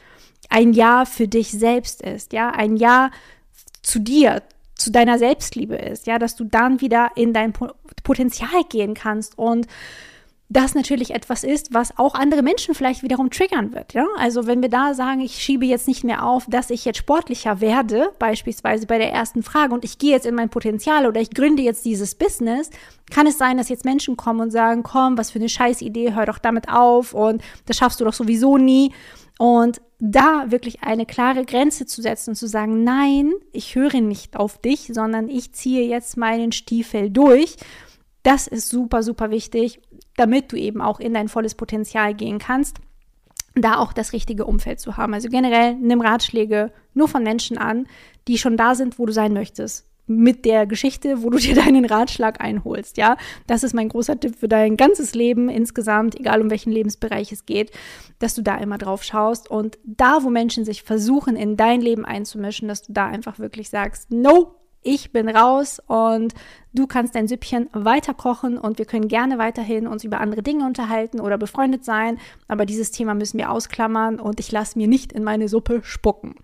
ein 0.48 0.72
Ja 0.72 1.04
für 1.04 1.28
dich 1.28 1.50
selbst 1.50 2.02
ist, 2.02 2.32
ja, 2.32 2.50
ein 2.50 2.76
Ja 2.76 3.10
zu 3.82 4.00
dir, 4.00 4.42
zu 4.74 4.90
deiner 4.90 5.18
Selbstliebe 5.18 5.76
ist, 5.76 6.06
ja, 6.06 6.18
dass 6.18 6.34
du 6.34 6.44
dann 6.44 6.80
wieder 6.80 7.12
in 7.14 7.32
dein 7.32 7.52
Potenzial 8.02 8.64
gehen 8.68 8.94
kannst 8.94 9.38
und 9.38 9.66
das 10.50 10.74
natürlich 10.74 11.10
etwas 11.10 11.44
ist, 11.44 11.74
was 11.74 11.98
auch 11.98 12.14
andere 12.14 12.42
Menschen 12.42 12.74
vielleicht 12.74 13.02
wiederum 13.02 13.30
triggern 13.30 13.74
wird. 13.74 13.92
Ja? 13.92 14.06
Also 14.16 14.46
wenn 14.46 14.62
wir 14.62 14.70
da 14.70 14.94
sagen, 14.94 15.20
ich 15.20 15.42
schiebe 15.42 15.66
jetzt 15.66 15.86
nicht 15.86 16.04
mehr 16.04 16.24
auf, 16.24 16.46
dass 16.48 16.70
ich 16.70 16.86
jetzt 16.86 16.98
sportlicher 16.98 17.60
werde, 17.60 18.10
beispielsweise 18.18 18.86
bei 18.86 18.96
der 18.96 19.12
ersten 19.12 19.42
Frage, 19.42 19.74
und 19.74 19.84
ich 19.84 19.98
gehe 19.98 20.12
jetzt 20.12 20.24
in 20.24 20.34
mein 20.34 20.48
Potenzial 20.48 21.06
oder 21.06 21.20
ich 21.20 21.30
gründe 21.30 21.62
jetzt 21.62 21.84
dieses 21.84 22.14
Business, 22.14 22.70
kann 23.10 23.26
es 23.26 23.36
sein, 23.36 23.58
dass 23.58 23.68
jetzt 23.68 23.84
Menschen 23.84 24.16
kommen 24.16 24.40
und 24.40 24.50
sagen, 24.50 24.82
komm, 24.82 25.18
was 25.18 25.30
für 25.30 25.38
eine 25.38 25.50
Scheißidee, 25.50 26.14
hör 26.14 26.24
doch 26.24 26.38
damit 26.38 26.70
auf 26.70 27.12
und 27.12 27.42
das 27.66 27.76
schaffst 27.76 28.00
du 28.00 28.06
doch 28.06 28.14
sowieso 28.14 28.56
nie. 28.56 28.92
Und 29.38 29.82
da 30.00 30.50
wirklich 30.50 30.82
eine 30.82 31.06
klare 31.06 31.44
Grenze 31.44 31.84
zu 31.84 32.00
setzen 32.00 32.30
und 32.30 32.36
zu 32.36 32.46
sagen, 32.46 32.84
nein, 32.84 33.32
ich 33.52 33.74
höre 33.74 34.00
nicht 34.00 34.36
auf 34.36 34.58
dich, 34.58 34.90
sondern 34.92 35.28
ich 35.28 35.52
ziehe 35.52 35.86
jetzt 35.86 36.16
meinen 36.16 36.52
Stiefel 36.52 37.10
durch. 37.10 37.56
Das 38.22 38.46
ist 38.46 38.68
super, 38.68 39.02
super 39.02 39.30
wichtig, 39.30 39.80
damit 40.18 40.52
du 40.52 40.56
eben 40.56 40.80
auch 40.80 41.00
in 41.00 41.14
dein 41.14 41.28
volles 41.28 41.54
Potenzial 41.54 42.14
gehen 42.14 42.38
kannst, 42.38 42.78
da 43.54 43.78
auch 43.78 43.92
das 43.92 44.12
richtige 44.12 44.44
Umfeld 44.44 44.80
zu 44.80 44.96
haben. 44.96 45.14
Also 45.14 45.28
generell 45.28 45.74
nimm 45.74 46.00
Ratschläge 46.00 46.72
nur 46.94 47.08
von 47.08 47.22
Menschen 47.22 47.58
an, 47.58 47.86
die 48.26 48.38
schon 48.38 48.56
da 48.56 48.74
sind, 48.74 48.98
wo 48.98 49.06
du 49.06 49.12
sein 49.12 49.32
möchtest 49.32 49.88
mit 50.08 50.46
der 50.46 50.66
Geschichte, 50.66 51.22
wo 51.22 51.30
du 51.30 51.38
dir 51.38 51.54
deinen 51.54 51.84
Ratschlag 51.84 52.40
einholst, 52.40 52.96
ja. 52.96 53.16
Das 53.46 53.62
ist 53.62 53.74
mein 53.74 53.88
großer 53.90 54.18
Tipp 54.18 54.36
für 54.36 54.48
dein 54.48 54.76
ganzes 54.76 55.14
Leben 55.14 55.48
insgesamt, 55.48 56.18
egal 56.18 56.40
um 56.40 56.50
welchen 56.50 56.72
Lebensbereich 56.72 57.30
es 57.30 57.46
geht, 57.46 57.70
dass 58.18 58.34
du 58.34 58.42
da 58.42 58.56
immer 58.56 58.78
drauf 58.78 59.04
schaust 59.04 59.50
und 59.50 59.78
da, 59.84 60.22
wo 60.22 60.30
Menschen 60.30 60.64
sich 60.64 60.82
versuchen, 60.82 61.36
in 61.36 61.56
dein 61.56 61.80
Leben 61.80 62.04
einzumischen, 62.04 62.68
dass 62.68 62.82
du 62.82 62.92
da 62.92 63.06
einfach 63.06 63.38
wirklich 63.38 63.68
sagst, 63.68 64.10
no, 64.10 64.54
ich 64.82 65.12
bin 65.12 65.28
raus 65.28 65.80
und 65.86 66.34
du 66.72 66.86
kannst 66.86 67.14
dein 67.14 67.28
Süppchen 67.28 67.68
weiter 67.72 68.14
kochen 68.14 68.58
und 68.58 68.78
wir 68.78 68.84
können 68.84 69.08
gerne 69.08 69.38
weiterhin 69.38 69.86
uns 69.86 70.04
über 70.04 70.20
andere 70.20 70.42
Dinge 70.42 70.64
unterhalten 70.64 71.20
oder 71.20 71.38
befreundet 71.38 71.84
sein, 71.84 72.18
aber 72.46 72.66
dieses 72.66 72.90
Thema 72.90 73.14
müssen 73.14 73.38
wir 73.38 73.50
ausklammern 73.50 74.20
und 74.20 74.40
ich 74.40 74.52
lasse 74.52 74.78
mir 74.78 74.88
nicht 74.88 75.12
in 75.12 75.24
meine 75.24 75.48
Suppe 75.48 75.80
spucken. 75.82 76.36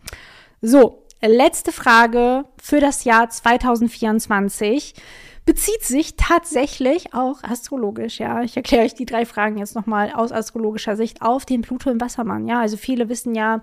So, 0.61 1.05
letzte 1.23 1.73
Frage 1.73 2.44
für 2.61 2.81
das 2.81 3.05
Jahr 3.05 3.29
2024 3.29 4.94
bezieht 5.47 5.83
sich 5.83 6.16
tatsächlich 6.16 7.12
auch 7.12 7.42
astrologisch, 7.42 8.18
ja. 8.18 8.42
Ich 8.42 8.57
erkläre 8.57 8.85
euch 8.85 8.94
die 8.94 9.05
drei 9.05 9.27
Fragen 9.27 9.59
jetzt 9.59 9.75
nochmal 9.75 10.12
aus 10.14 10.33
astrologischer 10.33 10.97
Sicht 10.97 11.20
auf 11.20 11.44
den 11.44 11.61
Pluto 11.61 11.90
im 11.90 12.01
Wassermann, 12.01 12.49
ja. 12.49 12.61
Also 12.61 12.77
viele 12.77 13.09
wissen 13.09 13.35
ja, 13.35 13.61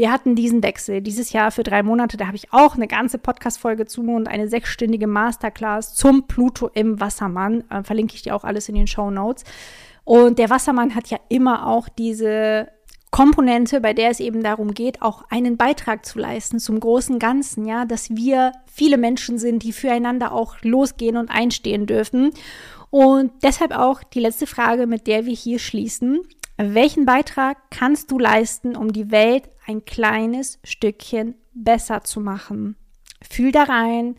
wir 0.00 0.10
hatten 0.10 0.34
diesen 0.34 0.62
Wechsel 0.62 1.02
dieses 1.02 1.34
Jahr 1.34 1.50
für 1.50 1.62
drei 1.62 1.82
Monate. 1.82 2.16
Da 2.16 2.26
habe 2.26 2.36
ich 2.36 2.54
auch 2.54 2.74
eine 2.74 2.88
ganze 2.88 3.18
Podcast-Folge 3.18 3.84
zu 3.84 4.00
und 4.00 4.28
eine 4.28 4.48
sechsstündige 4.48 5.06
Masterclass 5.06 5.94
zum 5.94 6.26
Pluto 6.26 6.70
im 6.72 6.98
Wassermann. 7.00 7.64
Äh, 7.68 7.82
verlinke 7.82 8.14
ich 8.14 8.22
dir 8.22 8.34
auch 8.34 8.44
alles 8.44 8.70
in 8.70 8.76
den 8.76 8.86
Show 8.86 9.10
Notes. 9.10 9.44
Und 10.04 10.38
der 10.38 10.48
Wassermann 10.48 10.94
hat 10.94 11.08
ja 11.08 11.18
immer 11.28 11.66
auch 11.66 11.90
diese 11.90 12.68
Komponente, 13.10 13.82
bei 13.82 13.92
der 13.92 14.08
es 14.08 14.20
eben 14.20 14.42
darum 14.42 14.72
geht, 14.72 15.02
auch 15.02 15.24
einen 15.28 15.58
Beitrag 15.58 16.06
zu 16.06 16.18
leisten 16.18 16.60
zum 16.60 16.80
großen 16.80 17.18
Ganzen, 17.18 17.66
ja, 17.66 17.84
dass 17.84 18.08
wir 18.08 18.52
viele 18.64 18.96
Menschen 18.96 19.36
sind, 19.36 19.64
die 19.64 19.72
füreinander 19.74 20.32
auch 20.32 20.56
losgehen 20.62 21.18
und 21.18 21.30
einstehen 21.30 21.84
dürfen. 21.84 22.30
Und 22.88 23.32
deshalb 23.42 23.72
auch 23.72 24.02
die 24.02 24.20
letzte 24.20 24.46
Frage, 24.46 24.86
mit 24.86 25.06
der 25.06 25.26
wir 25.26 25.34
hier 25.34 25.58
schließen. 25.58 26.22
Welchen 26.62 27.06
Beitrag 27.06 27.56
kannst 27.70 28.10
du 28.10 28.18
leisten, 28.18 28.76
um 28.76 28.92
die 28.92 29.10
Welt 29.10 29.48
ein 29.66 29.86
kleines 29.86 30.58
Stückchen 30.62 31.34
besser 31.54 32.04
zu 32.04 32.20
machen? 32.20 32.76
Fühl 33.22 33.50
da 33.50 33.62
rein 33.62 34.16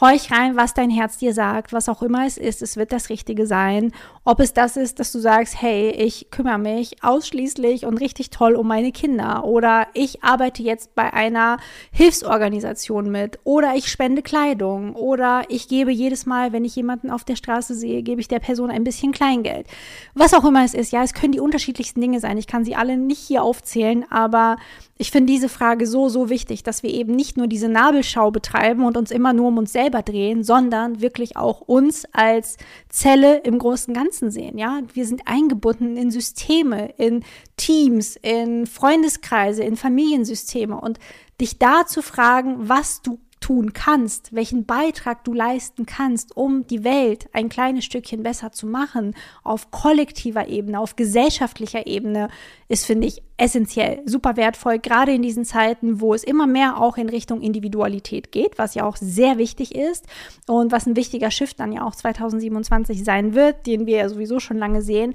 Horch 0.00 0.30
rein, 0.30 0.56
was 0.56 0.72
dein 0.72 0.88
Herz 0.88 1.18
dir 1.18 1.34
sagt, 1.34 1.72
was 1.72 1.88
auch 1.88 2.00
immer 2.00 2.24
es 2.24 2.38
ist, 2.38 2.62
es 2.62 2.76
wird 2.76 2.92
das 2.92 3.10
Richtige 3.10 3.46
sein. 3.46 3.92
Ob 4.24 4.40
es 4.40 4.54
das 4.54 4.76
ist, 4.76 4.98
dass 4.98 5.12
du 5.12 5.18
sagst, 5.18 5.60
hey, 5.60 5.90
ich 5.90 6.30
kümmere 6.30 6.58
mich 6.58 7.02
ausschließlich 7.02 7.84
und 7.84 7.98
richtig 7.98 8.30
toll 8.30 8.54
um 8.54 8.68
meine 8.68 8.92
Kinder 8.92 9.44
oder 9.44 9.88
ich 9.92 10.22
arbeite 10.22 10.62
jetzt 10.62 10.94
bei 10.94 11.12
einer 11.12 11.58
Hilfsorganisation 11.90 13.10
mit 13.10 13.40
oder 13.44 13.74
ich 13.74 13.88
spende 13.88 14.22
Kleidung 14.22 14.94
oder 14.94 15.42
ich 15.48 15.68
gebe 15.68 15.90
jedes 15.90 16.24
Mal, 16.24 16.52
wenn 16.52 16.64
ich 16.64 16.76
jemanden 16.76 17.10
auf 17.10 17.24
der 17.24 17.36
Straße 17.36 17.74
sehe, 17.74 18.02
gebe 18.02 18.20
ich 18.20 18.28
der 18.28 18.38
Person 18.38 18.70
ein 18.70 18.84
bisschen 18.84 19.12
Kleingeld. 19.12 19.66
Was 20.14 20.34
auch 20.34 20.44
immer 20.44 20.64
es 20.64 20.72
ist, 20.72 20.92
ja, 20.92 21.02
es 21.02 21.14
können 21.14 21.32
die 21.32 21.40
unterschiedlichsten 21.40 22.00
Dinge 22.00 22.20
sein. 22.20 22.38
Ich 22.38 22.46
kann 22.46 22.64
sie 22.64 22.76
alle 22.76 22.96
nicht 22.96 23.20
hier 23.20 23.42
aufzählen, 23.42 24.06
aber 24.08 24.56
ich 25.00 25.10
finde 25.10 25.32
diese 25.32 25.48
Frage 25.48 25.86
so, 25.86 26.10
so 26.10 26.28
wichtig, 26.28 26.62
dass 26.62 26.82
wir 26.82 26.90
eben 26.92 27.16
nicht 27.16 27.38
nur 27.38 27.46
diese 27.46 27.68
Nabelschau 27.68 28.30
betreiben 28.30 28.84
und 28.84 28.98
uns 28.98 29.10
immer 29.10 29.32
nur 29.32 29.48
um 29.48 29.56
uns 29.56 29.72
selber 29.80 30.02
drehen, 30.02 30.44
sondern 30.44 31.00
wirklich 31.00 31.36
auch 31.36 31.62
uns 31.62 32.04
als 32.12 32.58
Zelle 32.90 33.38
im 33.38 33.58
großen 33.58 33.94
Ganzen 33.94 34.30
sehen. 34.30 34.58
Ja, 34.58 34.82
wir 34.92 35.06
sind 35.06 35.22
eingebunden 35.26 35.96
in 35.96 36.10
Systeme, 36.10 36.92
in 36.98 37.24
Teams, 37.56 38.16
in 38.16 38.66
Freundeskreise, 38.66 39.62
in 39.62 39.76
Familiensysteme 39.76 40.78
und 40.78 40.98
dich 41.40 41.58
da 41.58 41.86
zu 41.86 42.02
fragen, 42.02 42.68
was 42.68 43.00
du 43.00 43.18
tun 43.40 43.72
kannst, 43.72 44.34
welchen 44.34 44.66
Beitrag 44.66 45.24
du 45.24 45.32
leisten 45.32 45.86
kannst, 45.86 46.36
um 46.36 46.66
die 46.66 46.84
Welt 46.84 47.28
ein 47.32 47.48
kleines 47.48 47.86
Stückchen 47.86 48.22
besser 48.22 48.52
zu 48.52 48.66
machen, 48.66 49.14
auf 49.42 49.70
kollektiver 49.70 50.48
Ebene, 50.48 50.78
auf 50.78 50.94
gesellschaftlicher 50.94 51.86
Ebene, 51.86 52.28
ist, 52.68 52.84
finde 52.84 53.06
ich, 53.06 53.22
essentiell, 53.38 54.02
super 54.04 54.36
wertvoll, 54.36 54.78
gerade 54.78 55.12
in 55.12 55.22
diesen 55.22 55.46
Zeiten, 55.46 56.02
wo 56.02 56.12
es 56.12 56.22
immer 56.22 56.46
mehr 56.46 56.80
auch 56.80 56.98
in 56.98 57.08
Richtung 57.08 57.40
Individualität 57.40 58.30
geht, 58.30 58.58
was 58.58 58.74
ja 58.74 58.84
auch 58.84 58.96
sehr 58.96 59.38
wichtig 59.38 59.74
ist 59.74 60.06
und 60.46 60.70
was 60.70 60.86
ein 60.86 60.96
wichtiger 60.96 61.30
Shift 61.30 61.58
dann 61.58 61.72
ja 61.72 61.86
auch 61.86 61.94
2027 61.94 63.02
sein 63.02 63.34
wird, 63.34 63.66
den 63.66 63.86
wir 63.86 63.96
ja 63.96 64.08
sowieso 64.10 64.38
schon 64.38 64.58
lange 64.58 64.82
sehen. 64.82 65.14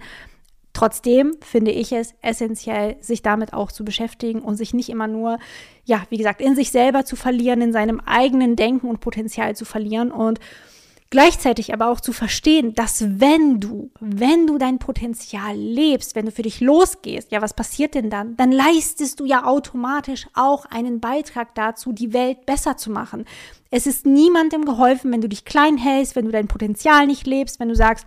Trotzdem 0.76 1.38
finde 1.40 1.72
ich 1.72 1.94
es 1.94 2.14
essentiell, 2.22 2.98
sich 3.00 3.22
damit 3.22 3.54
auch 3.54 3.72
zu 3.72 3.86
beschäftigen 3.86 4.42
und 4.42 4.58
sich 4.58 4.74
nicht 4.74 4.90
immer 4.90 5.08
nur, 5.08 5.40
ja, 5.86 6.04
wie 6.10 6.18
gesagt, 6.18 6.42
in 6.42 6.54
sich 6.54 6.70
selber 6.70 7.06
zu 7.06 7.16
verlieren, 7.16 7.62
in 7.62 7.72
seinem 7.72 8.02
eigenen 8.02 8.58
Denken 8.58 8.90
und 8.90 9.00
Potenzial 9.00 9.56
zu 9.56 9.64
verlieren 9.64 10.12
und 10.12 10.42
gleichzeitig 11.12 11.74
aber 11.74 11.88
auch 11.88 12.02
zu 12.02 12.12
verstehen, 12.12 12.76
dass 12.76 13.06
wenn 13.22 13.62
du, 13.62 13.90
wenn 14.02 14.48
du 14.48 14.58
dein 14.58 14.78
Potenzial 14.78 15.56
lebst, 15.56 16.14
wenn 16.14 16.26
du 16.26 16.32
für 16.34 16.42
dich 16.42 16.60
losgehst, 16.60 17.32
ja, 17.32 17.42
was 17.42 17.54
passiert 17.54 17.96
denn 17.96 18.10
dann? 18.10 18.36
Dann 18.36 18.52
leistest 18.52 19.22
du 19.22 19.26
ja 19.26 19.46
automatisch 19.46 20.28
auch 20.34 20.66
einen 20.66 21.00
Beitrag 21.00 21.56
dazu, 21.56 21.94
die 21.94 22.12
Welt 22.12 22.46
besser 22.46 22.76
zu 22.76 22.92
machen. 22.92 23.24
Es 23.72 23.88
ist 23.88 24.06
niemandem 24.06 24.66
geholfen, 24.66 25.14
wenn 25.14 25.22
du 25.22 25.30
dich 25.30 25.46
klein 25.46 25.78
hältst, 25.78 26.18
wenn 26.18 26.26
du 26.26 26.32
dein 26.32 26.50
Potenzial 26.50 27.08
nicht 27.08 27.26
lebst, 27.26 27.62
wenn 27.62 27.70
du 27.70 27.76
sagst, 27.76 28.06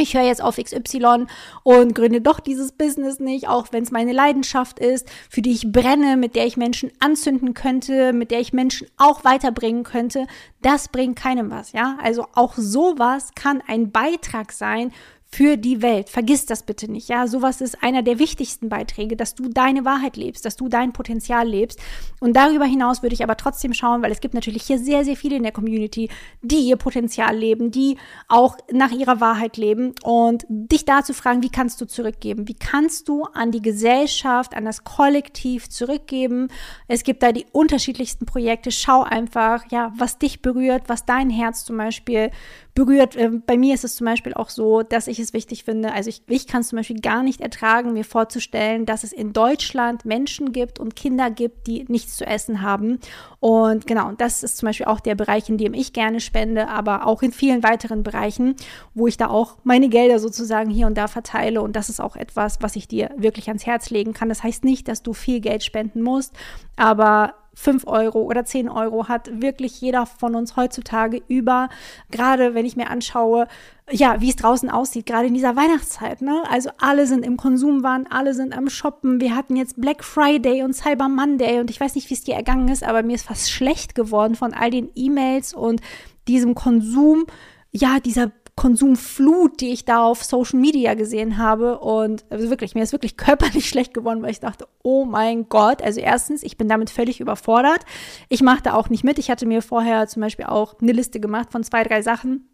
ich 0.00 0.14
höre 0.14 0.24
jetzt 0.24 0.42
auf 0.42 0.56
XY 0.56 1.26
und 1.62 1.94
gründe 1.94 2.20
doch 2.20 2.40
dieses 2.40 2.72
Business 2.72 3.20
nicht, 3.20 3.48
auch 3.48 3.68
wenn 3.70 3.82
es 3.82 3.90
meine 3.90 4.12
Leidenschaft 4.12 4.78
ist, 4.78 5.08
für 5.28 5.42
die 5.42 5.52
ich 5.52 5.70
brenne, 5.70 6.16
mit 6.16 6.34
der 6.36 6.46
ich 6.46 6.56
Menschen 6.56 6.90
anzünden 7.00 7.54
könnte, 7.54 8.12
mit 8.12 8.30
der 8.30 8.40
ich 8.40 8.52
Menschen 8.52 8.88
auch 8.96 9.24
weiterbringen 9.24 9.84
könnte. 9.84 10.26
Das 10.62 10.88
bringt 10.88 11.16
keinem 11.16 11.50
was, 11.50 11.72
ja? 11.72 11.98
Also 12.02 12.26
auch 12.34 12.54
sowas 12.54 13.30
kann 13.34 13.62
ein 13.66 13.90
Beitrag 13.90 14.52
sein 14.52 14.92
für 15.32 15.56
die 15.56 15.80
Welt. 15.80 16.08
Vergiss 16.08 16.44
das 16.44 16.64
bitte 16.64 16.90
nicht. 16.90 17.08
Ja, 17.08 17.28
sowas 17.28 17.60
ist 17.60 17.84
einer 17.84 18.02
der 18.02 18.18
wichtigsten 18.18 18.68
Beiträge, 18.68 19.16
dass 19.16 19.36
du 19.36 19.48
deine 19.48 19.84
Wahrheit 19.84 20.16
lebst, 20.16 20.44
dass 20.44 20.56
du 20.56 20.68
dein 20.68 20.92
Potenzial 20.92 21.46
lebst. 21.46 21.78
Und 22.18 22.34
darüber 22.34 22.64
hinaus 22.64 23.02
würde 23.02 23.14
ich 23.14 23.22
aber 23.22 23.36
trotzdem 23.36 23.72
schauen, 23.72 24.02
weil 24.02 24.10
es 24.10 24.20
gibt 24.20 24.34
natürlich 24.34 24.64
hier 24.64 24.78
sehr, 24.78 25.04
sehr 25.04 25.16
viele 25.16 25.36
in 25.36 25.44
der 25.44 25.52
Community, 25.52 26.10
die 26.42 26.68
ihr 26.68 26.76
Potenzial 26.76 27.36
leben, 27.36 27.70
die 27.70 27.96
auch 28.26 28.56
nach 28.72 28.90
ihrer 28.90 29.20
Wahrheit 29.20 29.56
leben 29.56 29.94
und 30.02 30.44
dich 30.48 30.84
da 30.84 31.04
zu 31.04 31.14
fragen, 31.14 31.44
wie 31.44 31.50
kannst 31.50 31.80
du 31.80 31.86
zurückgeben? 31.86 32.48
Wie 32.48 32.54
kannst 32.54 33.08
du 33.08 33.22
an 33.22 33.52
die 33.52 33.62
Gesellschaft, 33.62 34.56
an 34.56 34.64
das 34.64 34.82
Kollektiv 34.82 35.68
zurückgeben? 35.68 36.48
Es 36.88 37.04
gibt 37.04 37.22
da 37.22 37.30
die 37.30 37.46
unterschiedlichsten 37.52 38.26
Projekte. 38.26 38.72
Schau 38.72 39.04
einfach, 39.04 39.64
ja, 39.70 39.92
was 39.96 40.18
dich 40.18 40.42
berührt, 40.42 40.84
was 40.88 41.06
dein 41.06 41.30
Herz 41.30 41.64
zum 41.64 41.76
Beispiel 41.76 42.32
berührt. 42.74 43.16
Ähm, 43.16 43.42
bei 43.46 43.56
mir 43.56 43.74
ist 43.74 43.84
es 43.84 43.96
zum 43.96 44.04
Beispiel 44.06 44.34
auch 44.34 44.48
so, 44.48 44.82
dass 44.82 45.06
ich 45.06 45.18
es 45.18 45.32
wichtig 45.32 45.64
finde, 45.64 45.92
also 45.92 46.08
ich, 46.08 46.22
ich 46.28 46.46
kann 46.46 46.60
es 46.60 46.68
zum 46.68 46.76
Beispiel 46.76 47.00
gar 47.00 47.22
nicht 47.22 47.40
ertragen, 47.40 47.92
mir 47.92 48.04
vorzustellen, 48.04 48.86
dass 48.86 49.04
es 49.04 49.12
in 49.12 49.32
Deutschland 49.32 50.04
Menschen 50.04 50.52
gibt 50.52 50.78
und 50.78 50.96
Kinder 50.96 51.30
gibt, 51.30 51.66
die 51.66 51.84
nichts 51.88 52.16
zu 52.16 52.26
essen 52.26 52.62
haben. 52.62 52.98
Und 53.40 53.86
genau, 53.86 54.12
das 54.12 54.42
ist 54.42 54.58
zum 54.58 54.66
Beispiel 54.66 54.86
auch 54.86 55.00
der 55.00 55.14
Bereich, 55.14 55.48
in 55.48 55.58
dem 55.58 55.74
ich 55.74 55.92
gerne 55.92 56.20
spende, 56.20 56.68
aber 56.68 57.06
auch 57.06 57.22
in 57.22 57.32
vielen 57.32 57.62
weiteren 57.62 58.02
Bereichen, 58.02 58.54
wo 58.94 59.06
ich 59.06 59.16
da 59.16 59.28
auch 59.28 59.56
meine 59.64 59.88
Gelder 59.88 60.18
sozusagen 60.18 60.70
hier 60.70 60.86
und 60.86 60.96
da 60.96 61.08
verteile. 61.08 61.62
Und 61.62 61.74
das 61.76 61.88
ist 61.88 62.00
auch 62.00 62.16
etwas, 62.16 62.58
was 62.60 62.76
ich 62.76 62.86
dir 62.86 63.10
wirklich 63.16 63.48
ans 63.48 63.66
Herz 63.66 63.90
legen 63.90 64.12
kann. 64.12 64.28
Das 64.28 64.42
heißt 64.42 64.64
nicht, 64.64 64.88
dass 64.88 65.02
du 65.02 65.12
viel 65.12 65.40
Geld 65.40 65.64
spenden 65.64 66.02
musst, 66.02 66.34
aber 66.76 67.34
5 67.54 67.86
Euro 67.86 68.22
oder 68.22 68.44
10 68.44 68.68
Euro 68.68 69.08
hat 69.08 69.42
wirklich 69.42 69.80
jeder 69.80 70.06
von 70.06 70.34
uns 70.34 70.56
heutzutage 70.56 71.22
über. 71.28 71.68
Gerade 72.10 72.54
wenn 72.54 72.64
ich 72.64 72.76
mir 72.76 72.90
anschaue, 72.90 73.48
ja, 73.90 74.20
wie 74.20 74.30
es 74.30 74.36
draußen 74.36 74.70
aussieht, 74.70 75.06
gerade 75.06 75.26
in 75.26 75.34
dieser 75.34 75.56
Weihnachtszeit. 75.56 76.22
Ne? 76.22 76.42
Also 76.48 76.70
alle 76.78 77.06
sind 77.06 77.24
im 77.24 77.36
Konsumwahn, 77.36 78.06
alle 78.08 78.34
sind 78.34 78.56
am 78.56 78.68
Shoppen. 78.70 79.20
Wir 79.20 79.34
hatten 79.34 79.56
jetzt 79.56 79.80
Black 79.80 80.04
Friday 80.04 80.62
und 80.62 80.74
Cyber 80.74 81.08
Monday 81.08 81.60
und 81.60 81.70
ich 81.70 81.80
weiß 81.80 81.94
nicht, 81.96 82.08
wie 82.10 82.14
es 82.14 82.24
dir 82.24 82.34
ergangen 82.34 82.68
ist, 82.68 82.84
aber 82.84 83.02
mir 83.02 83.14
ist 83.14 83.26
fast 83.26 83.50
schlecht 83.50 83.94
geworden 83.94 84.36
von 84.36 84.54
all 84.54 84.70
den 84.70 84.90
E-Mails 84.94 85.54
und 85.54 85.80
diesem 86.28 86.54
Konsum, 86.54 87.26
ja, 87.72 87.98
dieser 88.00 88.30
Konsumflut, 88.60 89.62
die 89.62 89.72
ich 89.72 89.86
da 89.86 90.04
auf 90.04 90.22
Social 90.22 90.60
Media 90.60 90.92
gesehen 90.92 91.38
habe. 91.38 91.78
Und 91.78 92.26
also 92.28 92.50
wirklich, 92.50 92.74
mir 92.74 92.82
ist 92.82 92.92
wirklich 92.92 93.16
körperlich 93.16 93.66
schlecht 93.70 93.94
geworden, 93.94 94.20
weil 94.20 94.32
ich 94.32 94.40
dachte, 94.40 94.68
oh 94.82 95.06
mein 95.06 95.48
Gott. 95.48 95.80
Also 95.80 96.00
erstens, 96.00 96.42
ich 96.42 96.58
bin 96.58 96.68
damit 96.68 96.90
völlig 96.90 97.20
überfordert. 97.20 97.86
Ich 98.28 98.42
machte 98.42 98.74
auch 98.74 98.90
nicht 98.90 99.02
mit. 99.02 99.18
Ich 99.18 99.30
hatte 99.30 99.46
mir 99.46 99.62
vorher 99.62 100.08
zum 100.08 100.20
Beispiel 100.20 100.44
auch 100.44 100.74
eine 100.78 100.92
Liste 100.92 101.20
gemacht 101.20 101.50
von 101.50 101.64
zwei, 101.64 101.84
drei 101.84 102.02
Sachen 102.02 102.49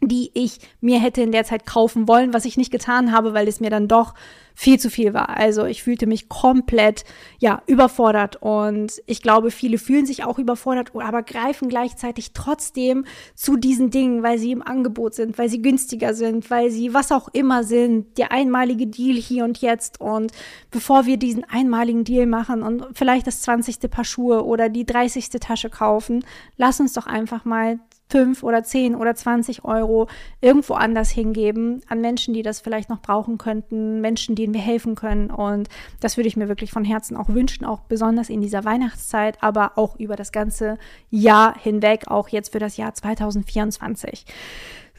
die 0.00 0.30
ich 0.34 0.58
mir 0.80 0.98
hätte 0.98 1.22
in 1.22 1.32
der 1.32 1.44
Zeit 1.44 1.66
kaufen 1.66 2.08
wollen, 2.08 2.32
was 2.32 2.44
ich 2.44 2.56
nicht 2.56 2.70
getan 2.70 3.12
habe, 3.12 3.34
weil 3.34 3.48
es 3.48 3.60
mir 3.60 3.70
dann 3.70 3.88
doch 3.88 4.14
viel 4.54 4.78
zu 4.78 4.90
viel 4.90 5.14
war. 5.14 5.30
Also 5.30 5.64
ich 5.64 5.82
fühlte 5.82 6.06
mich 6.06 6.28
komplett, 6.28 7.04
ja, 7.38 7.62
überfordert 7.66 8.36
und 8.42 9.00
ich 9.06 9.22
glaube, 9.22 9.50
viele 9.50 9.78
fühlen 9.78 10.04
sich 10.04 10.24
auch 10.24 10.38
überfordert, 10.38 10.92
aber 10.94 11.22
greifen 11.22 11.68
gleichzeitig 11.70 12.32
trotzdem 12.34 13.06
zu 13.34 13.56
diesen 13.56 13.90
Dingen, 13.90 14.22
weil 14.22 14.38
sie 14.38 14.52
im 14.52 14.62
Angebot 14.62 15.14
sind, 15.14 15.38
weil 15.38 15.48
sie 15.48 15.62
günstiger 15.62 16.12
sind, 16.12 16.50
weil 16.50 16.70
sie 16.70 16.92
was 16.92 17.10
auch 17.10 17.28
immer 17.32 17.64
sind, 17.64 18.18
der 18.18 18.32
einmalige 18.32 18.86
Deal 18.86 19.16
hier 19.16 19.44
und 19.44 19.62
jetzt 19.62 20.00
und 20.00 20.32
bevor 20.70 21.06
wir 21.06 21.16
diesen 21.16 21.44
einmaligen 21.44 22.04
Deal 22.04 22.26
machen 22.26 22.62
und 22.62 22.86
vielleicht 22.92 23.26
das 23.26 23.40
20. 23.42 23.90
Paar 23.90 24.04
Schuhe 24.04 24.44
oder 24.44 24.68
die 24.68 24.84
30. 24.84 25.30
Tasche 25.40 25.70
kaufen, 25.70 26.24
lass 26.58 26.80
uns 26.80 26.92
doch 26.92 27.06
einfach 27.06 27.46
mal 27.46 27.80
fünf 28.10 28.42
oder 28.42 28.62
zehn 28.62 28.94
oder 28.94 29.14
zwanzig 29.14 29.64
Euro 29.64 30.08
irgendwo 30.40 30.74
anders 30.74 31.10
hingeben 31.10 31.82
an 31.88 32.00
Menschen, 32.00 32.34
die 32.34 32.42
das 32.42 32.60
vielleicht 32.60 32.90
noch 32.90 33.00
brauchen 33.00 33.38
könnten, 33.38 34.00
Menschen, 34.00 34.34
denen 34.34 34.52
wir 34.52 34.60
helfen 34.60 34.94
können. 34.94 35.30
Und 35.30 35.68
das 36.00 36.16
würde 36.16 36.28
ich 36.28 36.36
mir 36.36 36.48
wirklich 36.48 36.72
von 36.72 36.84
Herzen 36.84 37.16
auch 37.16 37.28
wünschen, 37.28 37.64
auch 37.64 37.80
besonders 37.80 38.28
in 38.28 38.40
dieser 38.40 38.64
Weihnachtszeit, 38.64 39.42
aber 39.42 39.72
auch 39.76 39.96
über 39.96 40.16
das 40.16 40.32
ganze 40.32 40.78
Jahr 41.10 41.54
hinweg, 41.58 42.08
auch 42.08 42.28
jetzt 42.28 42.52
für 42.52 42.58
das 42.58 42.76
Jahr 42.76 42.94
2024. 42.94 44.26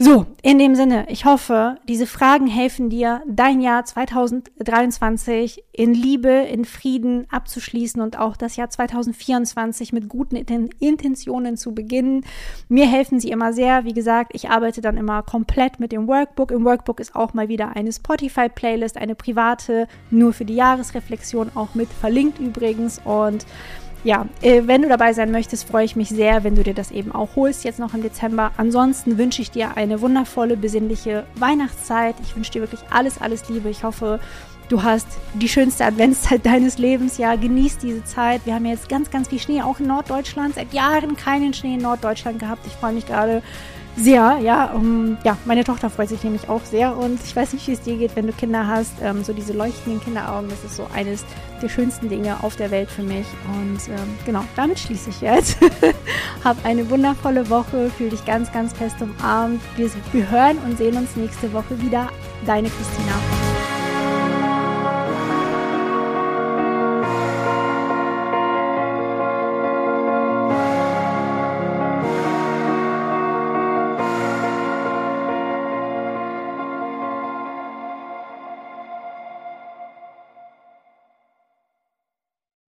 So, 0.04 0.26
in 0.42 0.58
dem 0.58 0.74
Sinne, 0.74 1.06
ich 1.10 1.26
hoffe, 1.26 1.78
diese 1.88 2.08
Fragen 2.08 2.48
helfen 2.48 2.90
dir, 2.90 3.22
dein 3.28 3.62
Jahr 3.62 3.86
2023 3.86 5.64
in 5.74 5.94
Liebe, 5.94 6.30
in 6.30 6.66
Frieden 6.66 7.28
abzuschließen 7.30 8.02
und 8.02 8.18
auch 8.18 8.36
das 8.36 8.56
Jahr 8.56 8.72
2024 8.72 9.94
mit 9.94 10.10
guten 10.10 10.38
Intentionen 10.38 11.56
zu 11.56 11.76
beginnen. 11.76 12.26
Mir 12.68 12.88
helfen 12.88 13.20
sie 13.20 13.30
immer 13.30 13.54
sehr. 13.54 13.86
Wie 13.86 13.94
gesagt, 13.94 14.32
ich 14.34 14.50
arbeite 14.50 14.82
dann 14.82 14.98
immer 14.98 15.22
komplett 15.22 15.80
mit 15.80 15.92
dem 15.92 16.08
Workbook. 16.08 16.50
Im 16.50 16.66
Workbook 16.66 17.00
ist 17.00 17.16
auch 17.16 17.36
mal 17.36 17.48
wieder 17.48 17.76
eine 17.76 17.94
Spotify-Playlist, 17.94 18.98
eine 18.98 19.14
private, 19.14 19.88
nur 20.10 20.34
für 20.34 20.46
die 20.46 20.56
Jahresreflexion, 20.56 21.52
auch 21.54 21.76
mit 21.76 21.90
verlinkt 21.90 22.40
übrigens. 22.40 23.00
Und 23.06 23.46
ja, 24.04 24.26
äh, 24.42 24.64
wenn 24.66 24.82
du 24.82 24.90
dabei 24.90 25.14
sein 25.14 25.32
möchtest, 25.32 25.68
freue 25.68 25.86
ich 25.86 25.96
mich 25.96 26.10
sehr, 26.10 26.44
wenn 26.44 26.56
du 26.56 26.64
dir 26.64 26.74
das 26.74 26.92
eben 26.92 27.12
auch 27.12 27.36
holst, 27.36 27.64
jetzt 27.64 27.80
noch 27.80 27.94
im 27.94 28.02
Dezember. 28.02 28.52
Ansonsten 28.58 29.18
wünsche 29.18 29.42
ich 29.42 29.52
dir 29.52 29.78
eine 29.78 30.02
wundervolle, 30.02 30.58
besinnliche 30.58 31.26
Weihnachtszeit. 31.36 32.16
Ich 32.24 32.36
wünsche 32.36 32.52
dir 32.52 32.62
wirklich 32.62 32.82
alles, 32.90 33.22
alles 33.22 33.48
Liebe. 33.50 33.70
Ich 33.70 33.84
hoffe, 33.84 34.20
du 34.72 34.84
hast 34.84 35.08
die 35.34 35.50
schönste 35.50 35.86
Adventszeit 35.86 36.46
deines 36.46 36.78
Lebens. 36.78 37.18
Ja, 37.18 37.36
genieß 37.36 37.78
diese 37.78 38.04
Zeit. 38.04 38.46
Wir 38.46 38.56
haben 38.56 38.66
jetzt 38.66 38.88
ganz, 38.90 39.12
ganz 39.12 39.28
viel 39.28 39.40
Schnee, 39.40 39.62
auch 39.62 39.80
in 39.80 39.88
Norddeutschland. 39.88 40.56
Seit 40.56 40.74
Jahren 40.74 41.16
keinen 41.16 41.54
Schnee 41.54 41.76
in 41.76 41.82
Norddeutschland 41.82 42.40
gehabt. 42.40 42.66
Ich 42.66 42.74
freue 42.74 42.94
mich 42.94 43.06
gerade 43.06 43.44
sehr, 43.98 44.40
ja. 44.42 44.68
Um, 44.68 45.18
ja, 45.26 45.38
meine 45.44 45.66
Tochter 45.66 45.90
freut 45.90 46.08
sich 46.08 46.24
nämlich 46.24 46.48
auch 46.48 46.64
sehr 46.64 46.96
und 46.96 47.20
ich 47.26 47.36
weiß 47.36 47.52
nicht, 47.52 47.68
wie 47.68 47.74
es 47.74 47.82
dir 47.82 47.98
geht, 47.98 48.16
wenn 48.16 48.26
du 48.26 48.32
Kinder 48.32 48.66
hast. 48.66 48.94
Ähm, 49.02 49.26
so 49.26 49.34
diese 49.34 49.52
leuchtenden 49.52 50.02
Kinderaugen, 50.02 50.50
das 50.50 50.64
ist 50.64 50.78
so 50.78 50.88
eines 50.94 51.26
der 51.62 51.68
schönsten 51.68 52.08
Dinge 52.08 52.42
auf 52.42 52.56
der 52.56 52.72
Welt 52.72 52.90
für 52.90 53.04
mich. 53.04 53.26
Und 53.54 53.90
ähm, 53.90 54.16
genau, 54.26 54.46
damit 54.56 54.80
schließe 54.80 55.10
ich 55.10 55.20
jetzt. 55.20 55.58
Hab 56.44 56.64
eine 56.64 56.90
wundervolle 56.90 57.50
Woche, 57.50 57.90
fühl 57.98 58.10
dich 58.10 58.24
ganz, 58.24 58.52
ganz 58.54 58.72
fest 58.72 58.96
umarmt. 59.02 59.62
Wir, 59.76 59.92
wir 60.14 60.32
hören 60.32 60.58
und 60.66 60.78
sehen 60.78 60.96
uns 60.96 61.18
nächste 61.18 61.52
Woche 61.52 61.80
wieder. 61.82 62.08
Deine 62.46 62.70
Christina. 62.70 63.31